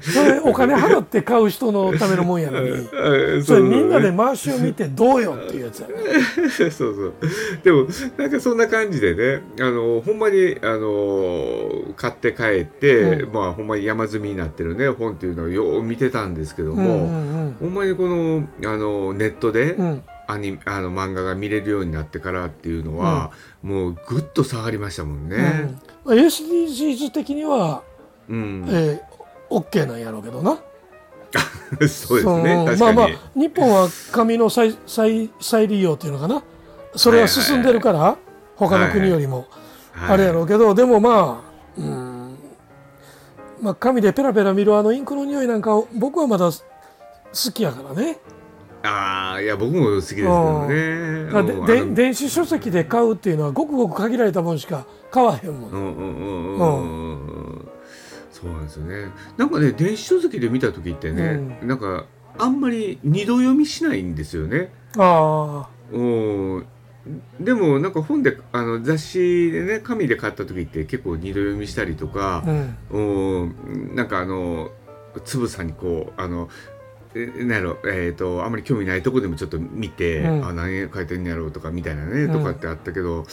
[0.00, 2.70] それお金払って買う人のためのもんやのに。
[2.92, 3.44] うん。
[3.44, 5.94] それみんなで回しを見てどうよっていうやつやね。
[6.50, 7.12] そうそう。
[7.62, 7.86] でも
[8.18, 13.32] なんかそんな感じでねあのほんまにあの買って帰って、うん。
[13.32, 19.86] まあほんまに山積みになってるね本っていうのをよう見てたんですけども、うんうんほんまにこのあのネットでうん。
[19.86, 23.30] うんアニあの漫画が見れるようになってからっていうのは、
[23.62, 25.76] もうぐっと下がりましたもんね。
[26.04, 27.82] うん、SDGs 的には、
[28.28, 29.13] うん、えー、
[29.50, 30.58] OK なんやろうけどな。
[31.74, 36.42] そうですそねの確かに、まあまあ日本は紙の再再再利用っていうのかな。
[36.96, 38.16] それは進んでるから、
[38.56, 39.46] 他の国よりも、はい
[39.96, 42.36] あれやろうけど、でもまあ、うん。
[43.62, 48.18] まあ、紙でペラペラ見るあのインクの匂いなんかを僕はまだ好きやからね。
[48.82, 51.32] ああいや僕も好きですけどね。
[51.32, 56.82] だでで電子書籍で買うっていうのはごくごく限られた分しか買わへんもんうんうんうんうん。
[57.48, 57.68] うん
[58.44, 59.10] そうなんですよね。
[59.38, 62.04] なんかね電子書籍で見た時ってね、なんか
[62.38, 64.70] あんまり二度読みしないんですよね。
[64.98, 66.66] あうん。
[67.40, 72.50] でもなんか本であの雑誌でね紙で買った時って結構二度読みしたりとかあ、
[72.90, 73.54] う、ん。
[73.54, 74.70] うん、なんかあの
[75.24, 76.73] つぶさにこうあのえ
[77.14, 80.46] なんやろえー、とあまり興味ないとこでもちょっと見て、うん。
[80.46, 82.32] あ何書いてんやろうとかみたいなね、うん。
[82.32, 83.24] とかってあったけど、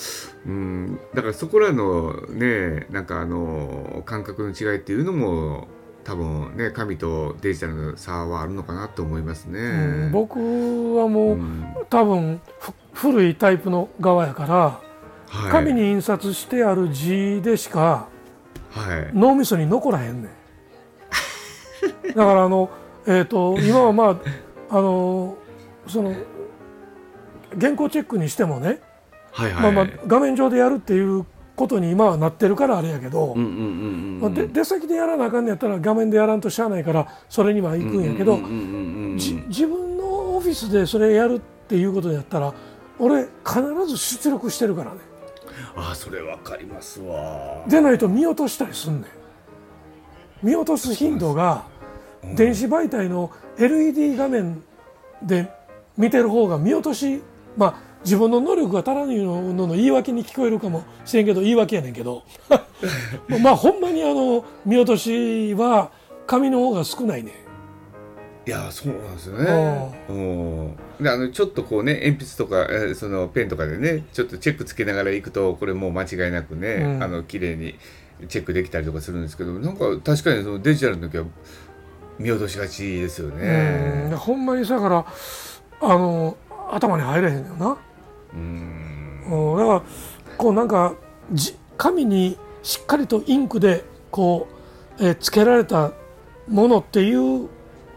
[0.45, 5.67] うん、だからそこらのねなんかあの感覚の違いっていうのも
[6.03, 9.59] 多分ね紙とデジタルの差はあるのかなと思いますね。
[9.59, 10.37] うん僕
[10.95, 11.65] はもう、うん。
[11.89, 14.81] 多分ふ古いタイプの側やから
[15.31, 18.09] はい、紙に印刷してある字でしか
[18.71, 19.11] はい。
[19.13, 20.31] 脳みそに残らへんねん。
[22.07, 22.69] だからあの、
[23.05, 24.19] えー、と今はま
[24.69, 25.37] ああの
[25.87, 26.13] その
[27.59, 28.79] 原稿チェックにしてもね、
[29.31, 29.73] はいはい。
[29.73, 33.35] まあまあ、画面上でやるっていうことに今はなってるからあれやけど、
[34.53, 42.53] 出先でやらなあかんのやったら画面でやらんとしゃあないからそれには行くんやけど、自分のオフィスでそれやるっていうことやったら
[42.99, 44.97] 俺必ず出力してるからね。
[45.75, 50.45] あそれわかりますわでないと見落としたりすんねん。
[50.47, 51.65] 見落とす頻度が
[52.35, 54.63] 電子媒体の LED 画面
[55.23, 55.51] で
[55.97, 57.21] 見てる方が見落とし
[57.57, 62.23] まあ自分の能力が足らないのの言い訳に聞こえるかもしれんけど言い訳やねんけど。
[63.41, 65.91] まあほんまにあの見落としは
[66.25, 67.31] 紙の方が少ないね。
[68.47, 70.05] いやそうなんですよね。
[70.09, 70.75] うん。
[70.99, 77.03] であのちょっとこうね鉛筆とかえーそのペンとかでねちょっとチェックつけながら行くとこれもう間違いなくね、うん。
[77.03, 77.75] あの綺麗に
[78.27, 81.25] チェックできたりとかするんですけどなんか確かにそのデジタルの時は
[82.21, 83.39] 見落としがちですようん
[84.09, 84.15] ね。
[84.15, 85.05] ほんまにさから
[85.81, 86.37] あの
[86.71, 87.77] 頭に入れへんのよな。
[88.33, 89.81] うんうんだから
[90.37, 90.93] こうなんか
[91.31, 94.47] じ紙にしっかりとインクでこ
[94.99, 95.91] う、えーつけられた
[96.47, 97.47] ものっていう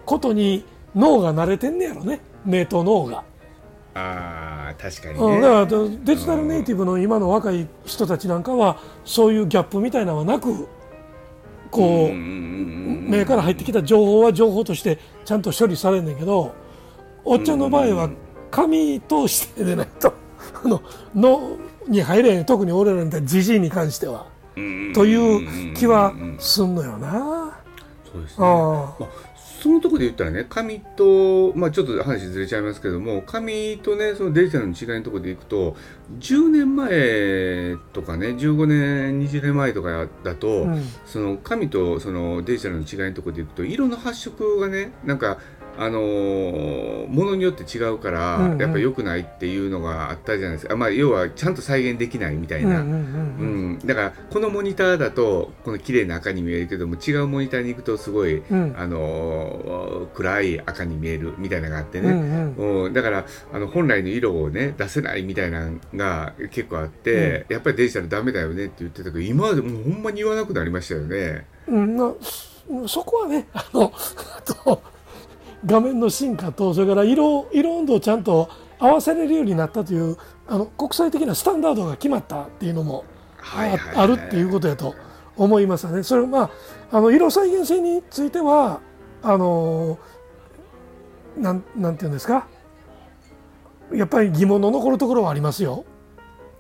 [0.07, 3.25] ことに脳が慣れてんねやろね目と脳が、
[3.95, 5.41] あー確かにうん、ね。
[5.41, 10.69] だからデジタルネイティブの今の若い人たちなんかはそういうギャップみたいなのはなく
[11.75, 16.55] こう、目から入ってきた情報は情報としてちゃんと処理されんねんけど
[17.25, 18.11] おっちゃんの場合は
[18.51, 20.15] 紙通してでないと
[20.65, 20.81] あの
[21.15, 21.57] 脳
[21.89, 22.45] に入れん。
[22.45, 24.27] 特に俺らみたいなじじいに関しては。
[24.55, 27.59] という気はすんのよな。
[28.11, 28.47] そうですね。
[28.47, 28.95] あ、
[29.65, 35.75] そのところで言ったらね紙と、まあ、ちょっと話ずれちゃいますけども紙とねそのデジタルの違いのところでいくと
[36.19, 40.83] 10年前とかね15年20年前とかだと、うん。
[41.07, 45.39] その紙とそのデジタルの違いのところでいくと色の発色がねなんか
[45.79, 48.61] あのーものによって違うから、うんうん。
[48.61, 52.81] やっぱ良くないっていうのがあったじゃないですか、まあ、要はちゃんと再現できないみたいな。
[52.81, 58.75] うんだからこのモニターだとこの綺麗な赤に見えるけども違うモニターに行くとすごい、うん。
[58.77, 62.57] あのー暗い赤に見えるみたいなのがあってうんうね、ん。
[62.87, 62.93] うん。
[62.93, 71.47] だからあの本来の色をね出せないみたいなのが結構あって、やっぱりデジタルダメだよねって言ってたけど今までもうほんまに言わなくなりましたよね。
[71.67, 71.97] うん。
[71.97, 74.83] なそそこはねあの あと
[75.67, 78.49] 画面の進化とそれから色色温度をちゃんと
[78.79, 83.05] 合わせれるようになったというあの国際的なスタンダードが決まったっていうのも
[83.95, 84.95] あ,、るっていうことやと
[85.37, 86.03] 思いますよね。
[86.03, 86.51] それまあ
[86.97, 88.81] あの色再現性については
[89.23, 89.99] あの
[91.39, 92.47] なんなんていうんですか？
[93.93, 95.85] やっぱり疑問の残るところはありますよ。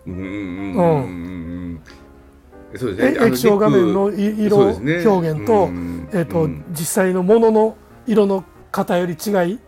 [0.07, 1.81] うんうんうん
[2.77, 3.19] そうですね。
[3.23, 4.81] え液晶画面のい色表
[5.31, 9.59] 現と,、うんえーとうん実際のものの色の偏り違い？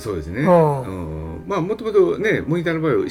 [0.00, 0.40] そうですね。
[0.42, 0.82] うん。
[0.82, 1.44] うん。
[1.46, 3.06] まあもともとねモニターの場合は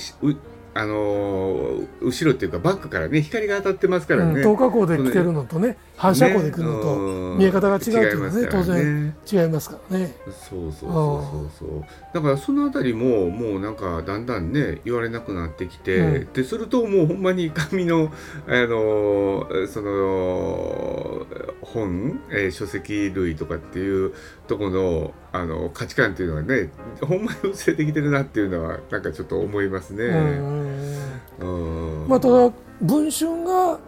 [0.77, 10.15] あのー後ろっていうかバックからね光が当たってますからね、うん、透過光で来てるのとね反射光で来るのとね見え方が違うっていうのはね違いますから当然違いますからね。
[10.49, 11.85] そうそうそうそうそう。
[12.13, 16.33] だからそのあたりももうなんかだんだんね言われなくなってきて、うん。
[16.33, 18.11] でするともうほんまに紙の
[18.45, 21.25] あのその
[21.61, 24.13] 本、えー書籍類とかっていう
[24.47, 26.69] とこのあの価値観っていうのはね
[27.01, 30.05] ほんまに薄れてきてるなっていうのはなんかちょっと思いますね。
[30.05, 31.05] うん
[31.39, 33.79] うんまあ、ただ文春が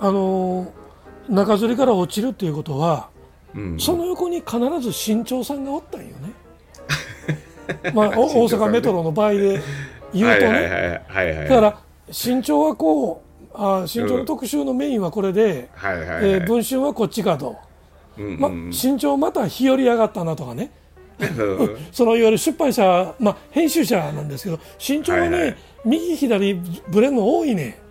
[0.00, 0.72] あの
[1.28, 3.08] 中吊りから落ちるっていうことは
[3.54, 3.80] うん。
[3.80, 6.32] その横に必ず新潮さんがおったんよね。
[7.94, 9.60] まあ、お大阪メトロの場合で
[10.12, 11.02] 言うとね、
[11.48, 11.78] だから
[12.10, 16.30] 新潮はこうあ新潮の特集のメインはこれで、はいはいはい。
[16.30, 17.56] えー文春はこっちかと、
[18.16, 18.72] まうんうん。
[18.72, 20.70] 新潮また日和上がったなとかね。
[21.18, 21.76] うん。
[21.92, 25.56] そのいわゆる出版社、まあ、編集者なんですけど新潮はね、はいはい。
[25.84, 26.54] 右左
[26.88, 27.86] ブレんの多いね。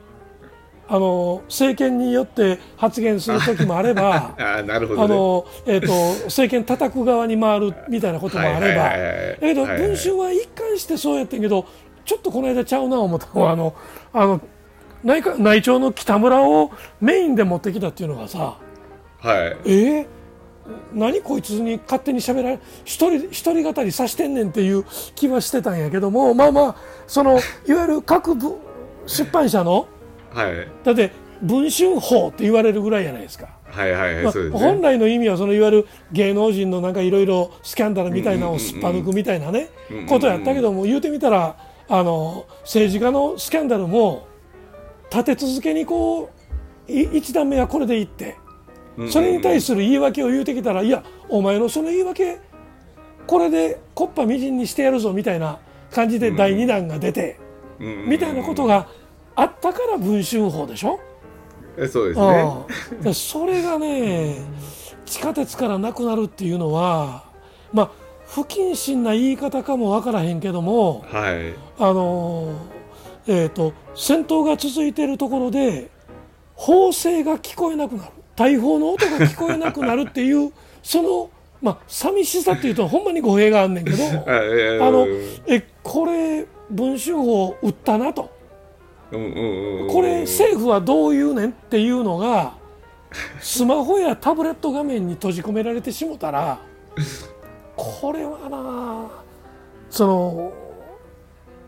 [0.87, 8.83] あの政権によって発言する時もあれば あの、えー、と政権叩く側に回るみたいなこともあれば。
[8.83, 11.65] だけど文春は一貫してそうやってんけど
[12.05, 13.73] ちょっとこの間ちゃうな思ったのはあの
[14.13, 14.41] あの
[15.03, 18.57] 内閣内調の北村をメインで持ってきたっていうのがさ
[19.19, 19.57] はい。
[19.65, 20.07] えー、
[20.93, 26.75] 何こいつに勝手に喋られ一人一人語りさしてんねんっていう気はしてたんやけどもまあまあ
[27.07, 28.57] そのいわゆる各部
[29.05, 29.87] 出版社の
[30.33, 30.67] はい。
[30.83, 33.49] だって文春法って言われるぐらいじゃないですか。
[33.65, 34.81] はいはい本ね。
[34.81, 40.09] 来の意味はそのいわゆる芸能人のなんかいろいろスキャンダルみたいなのをすっぱ抜くみたいなねうんうんうん。
[40.09, 44.27] ことやったけども言うてみたらあの政治家のスキャンダルも
[45.11, 46.29] 立て続けにこ
[46.87, 48.37] うい一段目はこれでいって
[49.09, 52.39] それに対する言い訳を言うてきたらいやお前のその言い訳
[53.27, 55.59] これで木っ端みじんにしてやるぞみたいな
[55.91, 57.37] 感じで第2弾が出て
[57.79, 58.87] るみたいなことが
[59.35, 60.99] あったから文春法でしょ？
[61.91, 62.19] そうです
[63.03, 63.13] ね。
[63.13, 64.37] それがね
[65.05, 67.25] 地下鉄からなくなるっていうのは
[67.73, 67.91] まあ
[68.27, 71.53] 不謹慎な言い方かもわからへんけどもはい。
[71.77, 72.53] あの
[73.27, 75.89] えー、と戦闘が続いているところで
[76.53, 80.51] 砲声が聞こえなくなる大砲の音が聞こえなくなるっていう
[80.83, 81.29] その、
[81.61, 88.33] まあ、寂しさっていうとほんまに語弊があんねんけどあのうんえこれ文春砲撃ったなと。
[89.11, 92.53] うんうんうんこれ政府はどう言うねんっていうのが
[93.39, 96.59] スマホやタブレット画面に閉じ込められてしもたら
[97.75, 99.07] これはな
[99.89, 100.53] その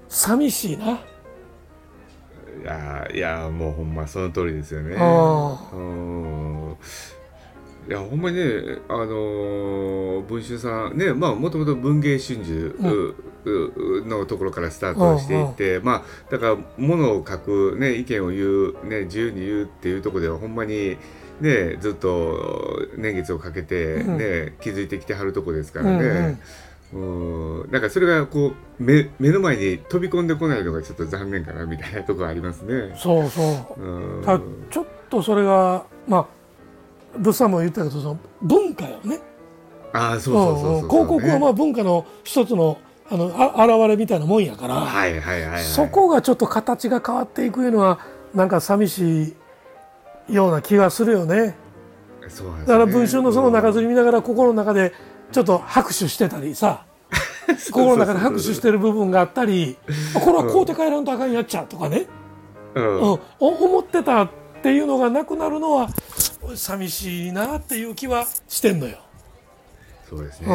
[0.09, 0.99] 寂しいな。
[2.61, 4.95] いやいやもうほんまその通りですよね。
[4.97, 6.77] あうん。
[7.87, 8.43] いやほんまにね
[8.89, 13.15] あのー文春さんねまあもともと文芸春秋う
[13.45, 20.97] うのところからスタートしていってまあだからものを書くね意見を言うね自由に言うっていうところではほんまに
[21.39, 25.97] ねずっと年月をかけてね、気づいてきてはるとこですからね。
[25.97, 26.37] うんなん
[27.81, 32.95] かそれがこう目目の前に飛び込んでこないのがちょっと残念かなみたいなところありますね。
[32.97, 33.81] そうそう。
[33.81, 34.23] うん。
[34.23, 36.27] ただちょっとそれがまあ
[37.17, 39.19] 物産も言ったけどその文化よね。
[39.93, 47.99] ああそうそうそうそう広告はまあ文化の一つのあのあ現れみたいなもんやから、はいはいはい、はい、そこがちょっと形が変わっていくいうのは
[48.33, 49.35] なんか寂し
[50.29, 51.55] いような気がするよね。
[52.27, 52.59] そうね。
[52.61, 54.93] だから文春のその中吊り見ながら心の中で
[55.31, 56.85] ちょっと拍手してたりさ
[57.71, 59.77] 心の中で拍手してる部分があったり
[60.15, 62.07] あこれはこうて帰らんとあかんやっちゃとかね、
[62.75, 62.95] うん。
[62.97, 64.29] うん、お思ってたっ
[64.61, 65.89] ていうのがなくなるのは
[66.55, 68.97] 寂しいなっていう気はしてんのよ。
[70.09, 70.47] そうですね、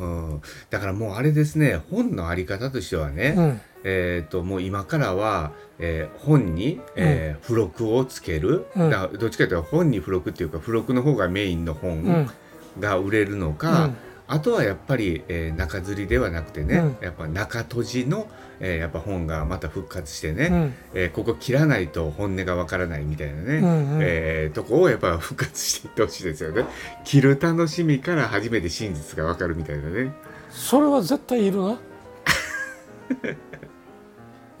[0.00, 0.42] うん。
[0.68, 3.60] だからもうあれですね本のあり方としてはね、うん。
[3.84, 8.90] えっ、ともう今からは、えー本に、えー付録をつける、うん。
[8.90, 11.78] だどっちかというと本に付録っていうか付録の方がメインのうん。
[11.80, 12.30] 本
[12.78, 13.96] が売れるのか、うん
[14.32, 16.96] あとはやっぱり、えー中吊りではなくてね、うん。
[17.04, 18.26] やっぱ中閉じの、
[18.60, 20.74] えーやっぱ本がまた復活してね、うん。
[20.94, 23.98] えーここ切らないと本音がわからないみたいなね、うんうん。
[24.00, 26.64] えーとこをやっぱ復活していってほしいですよね。
[27.04, 30.12] 切る楽しみから初めて真実がわかるみたいなね。
[30.48, 31.78] それは絶対いるな。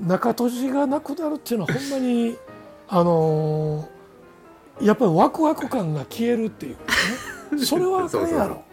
[0.00, 2.36] 中閉じがなくなるっていうのはほんまに
[2.88, 6.82] あのーやっぱりワクワク感が消えるっていうか
[7.52, 7.58] ね。
[7.64, 8.64] それはあかんやろ。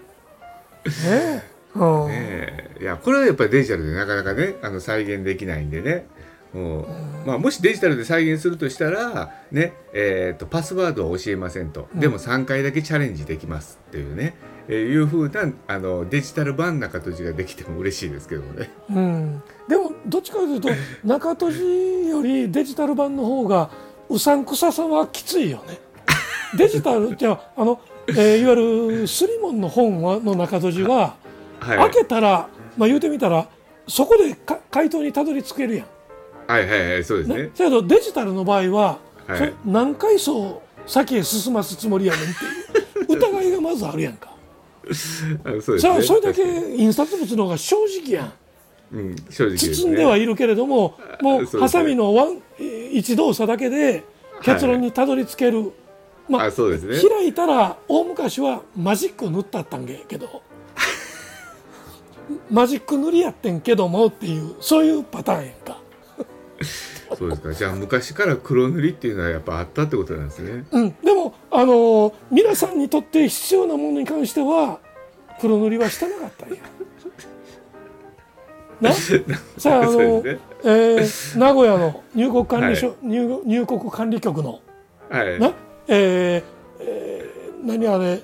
[0.85, 1.43] ね。
[1.75, 2.77] ねえ。
[2.81, 6.07] いやこれはやっぱりデジタルでなかなかねあの再現できないんでね。
[6.53, 6.87] もう
[7.27, 14.33] まあ、もしデジタルで再現するとしたら、ねえー、とパスワードは教えませんと、うんでも3回だけチャレンジできますっていうね、
[14.67, 18.71] えーいうふうなあのデジタル版中閉じができても嬉しいですけどもね。
[18.89, 20.69] うん、でもどっちかというと
[21.03, 23.69] 中閉じよりデジタル版の方が
[24.09, 25.79] うさんくささはきついよね。
[26.57, 27.79] デジタルってあの、
[28.09, 28.55] えー、いわゆ
[29.01, 31.15] るスリモンの本の中閉じは、
[31.59, 33.47] はい、開けたら、まあ、言うてみたら
[33.87, 35.87] そこでか回答にたどり着けるやん。
[36.47, 37.35] はいはいはいそうですね。
[37.35, 37.43] ね。
[37.43, 43.17] だけどデジタルの場合は、はい、何回そう先へ進ますつもりやねんっていう。
[43.17, 44.29] 疑いがまずあるやんか。
[44.85, 48.33] そうですね、それだけ印刷物の方が正直やん。
[48.91, 52.41] うん、正直、ね、包んではいるけれどももうハサミのワン
[52.91, 54.03] 一動作だけで
[54.41, 55.71] 結論にたどり着ける、はい、
[56.29, 60.43] まあそうですね、開いたら大昔はマジック塗ったったんけど。
[62.51, 65.79] マジック塗りやってんけどもっていうそういうパターンやんか。
[67.17, 67.53] そうですか。
[67.53, 70.65] じゃあ昔から黒塗りっていうのはやっぱあったってことなんですね。
[70.71, 74.79] うん、でもあのー、皆さんにとって必要なものに関しては
[75.41, 76.57] 黒塗りはしてなかったんや。
[78.81, 78.93] な？
[78.93, 84.59] さああの、ね、えー、名古屋の入国管理所、はい、入入国管理局の、
[85.09, 85.53] はい、な？
[85.89, 86.43] えー、
[86.81, 88.21] えー、何あれ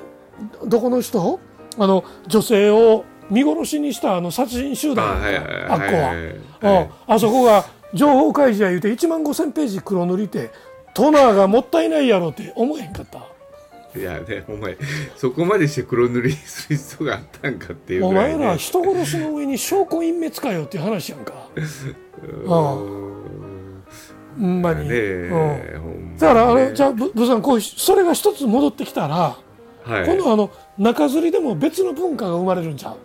[0.66, 1.40] どこの人？
[1.78, 5.18] あの女性を見殺しにしたあの殺人集団。
[5.18, 10.52] あ,、はいはい、あっこは、あそこが情報開示や言うて1万5,000ページ黒塗りて
[10.94, 13.20] トナーがもったいないやろって思えへんかった。
[13.98, 14.78] いやねお前
[15.16, 21.34] そこまでして黒塗りする必要があったんかっていうぐらい、ね、お前ら人殺しの上に証拠隠滅かよっていう話やんか。
[22.48, 22.76] ああ
[24.40, 24.90] ほんまに、
[26.18, 29.38] だからあれじゃあブさんこうそれが一つ戻ってきたら、
[29.84, 32.98] はい、今度あの中吊りでも別の文化が生まれるんちゃう？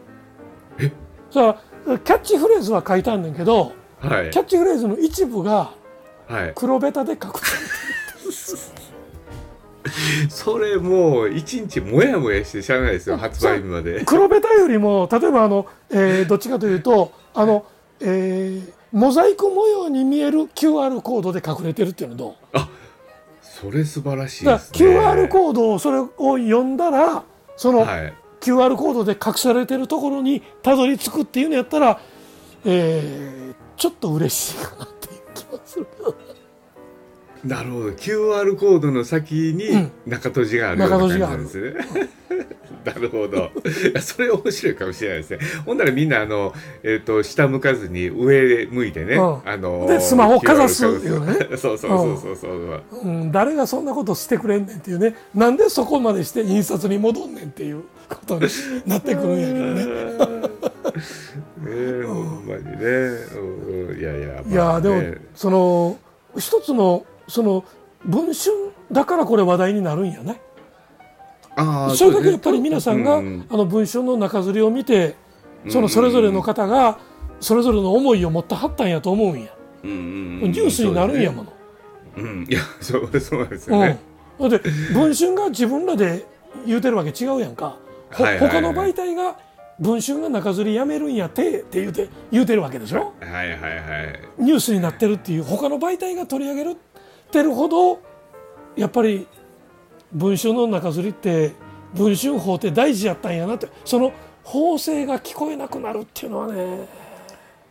[0.79, 0.93] え？
[1.31, 1.57] さ
[1.87, 5.73] あキャッチフレーズは書いてあるんだけど、はい、キャッチフレーズの一部が
[6.55, 7.69] 黒ベタで書くされて
[8.27, 8.33] る、
[10.29, 14.05] それもう一日もやもやしてしゃあないですよ発売日まで。
[14.05, 17.65] 黒ベタよりも例えばあの、えー、どっちかというとあの、
[18.01, 22.35] えー、モザイク模様に見える QR コードで隠れてるっていうのどう？
[22.53, 22.69] あ
[23.41, 24.79] それ素晴らしいですね。
[24.79, 27.23] QR コードをそれを読んだら
[27.57, 32.01] その、はい、QR コードで隠されてるところにたどり着くっていうのやったら、
[32.65, 35.87] えー、ちょっと嬉しいかなっていう気もする。
[35.87, 36.30] けど
[37.45, 41.75] なるほど QR コードの先に中閉じがあるような感じなんですね。
[42.85, 43.51] なるほど。
[44.01, 45.39] それ面白いかもしれないですね。
[45.67, 51.57] ほんならみんなあの、えっ、ー、と下向かずに上向いてね、うん、あのでスマホかざすよね。
[51.57, 55.15] そうそうそうそうそう、うん、誰がそんなことしてくれんねんっていうね。
[55.35, 58.49] なんでそこまでして印刷に戻んねんっていうことに
[58.87, 59.85] なってくるんやけどね。
[61.61, 62.81] ね ほんまにね。
[63.37, 65.99] うん、いやいや、まあね、いやでもその
[66.39, 67.65] 一つのその
[68.05, 68.51] 文春
[68.93, 70.41] だからこれ話題になるんやね。
[71.57, 75.17] あそれだけやっぱり皆さんが、うん、あの文春の中吊りを見て
[75.69, 76.99] そのそれぞれの方が
[77.41, 79.49] それぞれの思いを持ってはったんやと思うんや。
[79.83, 79.99] うんうんう
[80.49, 81.53] ん、ニュースになるんやもの。
[82.17, 83.99] うね、うん、いやそうそうですよね。
[84.39, 84.61] うん、で
[84.93, 86.27] 文春が自分らで
[86.67, 87.77] 言うてるわけ違うやんか。
[88.11, 89.39] はいはいはい、他の媒体が
[89.79, 93.15] 文春が中吊りやめるんやてって言うて言うてるわけでしょ？
[93.21, 93.69] はいはいは
[94.39, 94.43] い。
[94.43, 96.90] ニュースになってるっていう他の媒体が取り上げるって
[97.33, 98.01] るほど
[98.77, 99.27] やっぱり
[100.13, 101.53] 文春の中吊りって
[101.95, 103.69] 文春法って大事やったんやなって。
[103.85, 104.13] その
[104.43, 106.89] 法制が聞こえなくなるっていうのはね。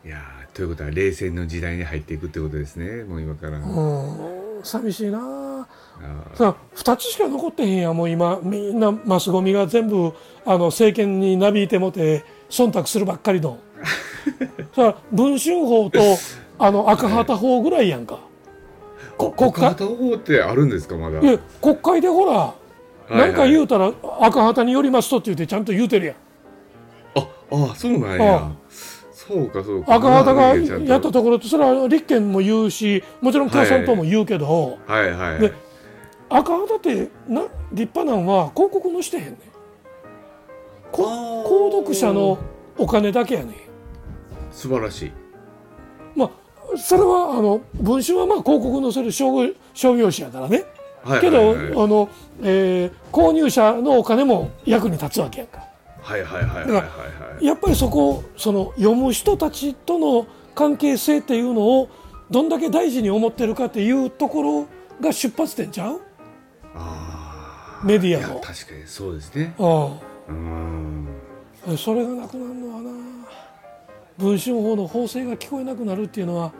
[0.05, 0.17] いや
[0.53, 3.03] ということは冷戦の時代に入っていくってことですね。
[3.03, 4.63] もう今からうん。
[4.63, 5.67] 寂しいな
[6.35, 8.39] さ2つしか残ってへんやもう今。
[8.43, 10.13] みんなマスゴミが全部
[10.45, 13.59] あの政権になびいてもて忖度するばっかりの。
[14.75, 15.99] さ文春法と
[16.57, 18.19] あの赤旗法ぐらいやんか、
[19.19, 19.67] 国会？
[19.67, 21.19] 赤旗法ってあるんですかまだ
[21.61, 22.55] 国会でほら
[23.09, 23.91] 何、か言うたら
[24.21, 26.15] 赤旗によりますとって言ってちゃんと言うてるやん。
[27.15, 28.51] ああそうなんや。
[29.11, 29.95] そうかそうか。
[29.95, 35.11] 赤旗がやったところってそれは立憲も言うしもちろん共産党も言うけど、はい。
[35.11, 35.53] はい、で
[36.29, 37.41] 赤旗ってな
[37.71, 39.23] 立派なんは広告載してへん。
[39.25, 39.35] ねん
[40.91, 42.37] 購読者の
[42.77, 43.53] お金だけやねん。
[44.51, 45.11] 素晴らしい。
[45.11, 45.28] まあ
[46.77, 49.31] それはあの文春はまあ広告載せる商
[49.73, 50.65] 商業誌やからね、
[51.21, 52.09] けどあの、
[52.41, 55.63] えー、購入者のお金も役に立つわけやんか。
[56.01, 56.83] はいはいはいはいは
[57.41, 61.89] いやっぱりそこその読む人たちとの関係性っていうのを
[62.29, 64.67] どんだけ大事に思ってるかっていうところ
[65.01, 66.01] が出発点ちゃう？
[66.75, 68.39] あメディアの。
[68.39, 69.53] 確かにそうですね。
[69.57, 71.07] うん。
[71.77, 72.91] それがなくなるのはな
[74.19, 76.51] 文春法の法制が聞こえなくなるっていうのは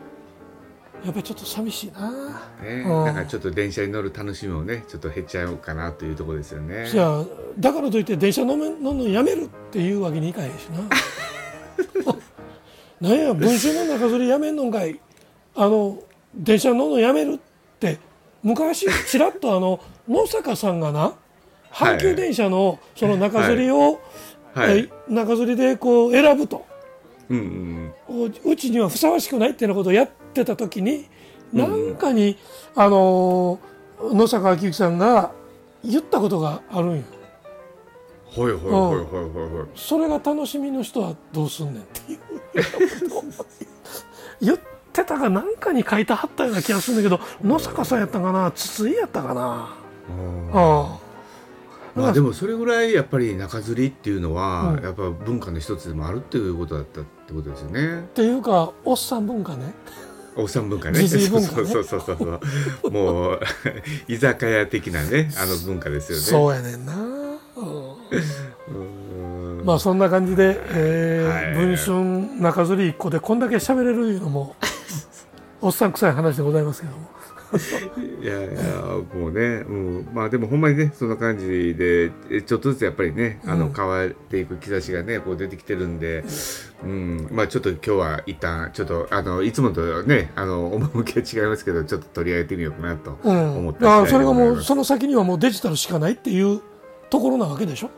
[1.04, 2.10] やっぱりちょっと寂しいな、
[2.62, 6.88] ね、うん、だからちょっと電車に乗る楽しみもねちょっと減っちゃうかなというところですよね。
[6.90, 7.26] じゃあ
[7.58, 10.80] だからといって電車乗るのやめるっていうわけにいかへんしな。
[13.10, 15.00] なんや文春の中吊りやめんのんかい。
[15.56, 16.00] あの
[16.36, 17.40] 電車乗るのやめるっ
[17.80, 17.98] て
[18.44, 21.14] 昔ちらっとあの野坂さんがな
[21.72, 24.00] 阪急電車のその中吊りを、
[24.54, 26.66] はいえ中吊りでこう選ぶと
[27.30, 31.08] うんうんううちにはふさわしくないっていうことをやってた時に
[31.54, 32.38] なんかに、
[32.76, 35.32] あのー野坂昭之さんが
[35.84, 37.04] 言ったことがあるんよ。
[38.28, 39.66] ほいほいほいほいほいほい。
[39.76, 42.20] それが楽しみの人はどうすんねんっていう
[44.42, 44.58] 言っ
[44.94, 48.52] てたかなんかに書いてはったような気がするんだけど野坂さんやったかな？
[48.52, 49.76] 筒井やったかな？
[50.54, 50.58] あー。
[50.58, 51.00] あ
[51.96, 54.84] まあでもそれぐらいやっぱり中吊りっていうのは、うん。
[54.84, 58.02] やっぱ文化の一つでもあるっていうことだったってことですよね。
[58.02, 59.74] っていうかおっさん文化ね。
[60.36, 61.00] おっさん文化ね。
[61.00, 61.08] 化ね。
[61.08, 62.18] そうそうそうそう。
[62.18, 62.40] そ
[62.84, 63.40] うもう
[64.08, 66.24] 居酒屋的なねあの文化ですよね。
[66.24, 66.94] そうやねんな、
[69.64, 71.68] まあそんな感じで、えーはい。
[71.68, 74.56] 文春中吊り1個でこんだけ喋れるいうのも
[75.62, 77.19] おっさん臭い話でございますけども
[78.22, 78.62] いやいや
[79.14, 83.74] もうね、うん、まあでもほんまにねそんな感じでえちょっとずつやっぱりねあのうん。
[83.74, 86.24] 変わっていく兆しがねこう出てきてるんで、
[86.84, 93.58] うん、まあちょっと今日は一旦ちょっとあのいつもとねあの趣は違いますけどちょっと取り上げてみようかなとうん。
[93.58, 96.62] 思ったあそれがもうそその先にはもうデジタルしかないっていう
[97.10, 97.90] ところなわけでしょ、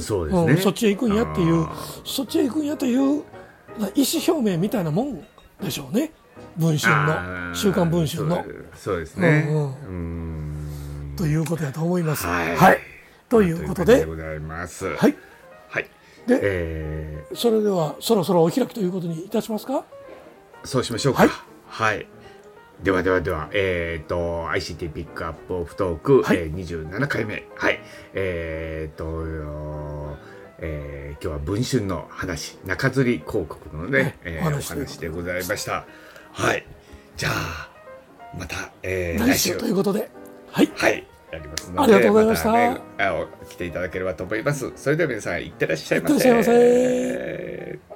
[0.00, 1.74] そうですね、うん、そっちへ行くんやっていうあ
[2.04, 3.24] そっちへ行くんやという
[3.94, 5.24] 意思表明みたいなもん
[5.60, 6.12] でしょうね
[6.56, 8.44] 文春ーの「週刊文春の。
[8.76, 9.46] そうですね。
[9.48, 9.64] うんうん。
[9.64, 12.26] うん」ということやと思います。
[12.26, 12.78] はい。
[13.28, 14.00] ということで。
[14.00, 14.86] でございます。
[14.86, 15.16] はい、
[15.68, 15.84] はい。
[16.26, 17.36] でえー。
[17.36, 19.84] それではそろそろお開きということにいたしますか？
[20.64, 21.22] そうしましょうか。
[21.22, 21.30] はい。
[21.68, 22.06] はい。
[22.82, 26.38] ではではでは、えっ、と、ICT ピックアップオフトーク、はい。
[26.38, 27.46] えー、27回目。
[27.54, 27.80] はい。
[28.14, 29.22] えっ、と、
[30.58, 35.86] えー今日は文春の話、中吊り広告のね、ねえーお話でございました。
[36.34, 36.66] はい。
[37.16, 37.70] じゃあ、
[38.36, 40.10] また、えー来週ということで
[40.50, 41.06] はいはい。
[41.32, 42.80] やりますありがとうございましたたね、
[43.48, 44.72] 来ていただければと思います。
[44.76, 46.14] それでは皆さん、いってらっしゃいませ。
[46.14, 47.93] いってらっしゃいませ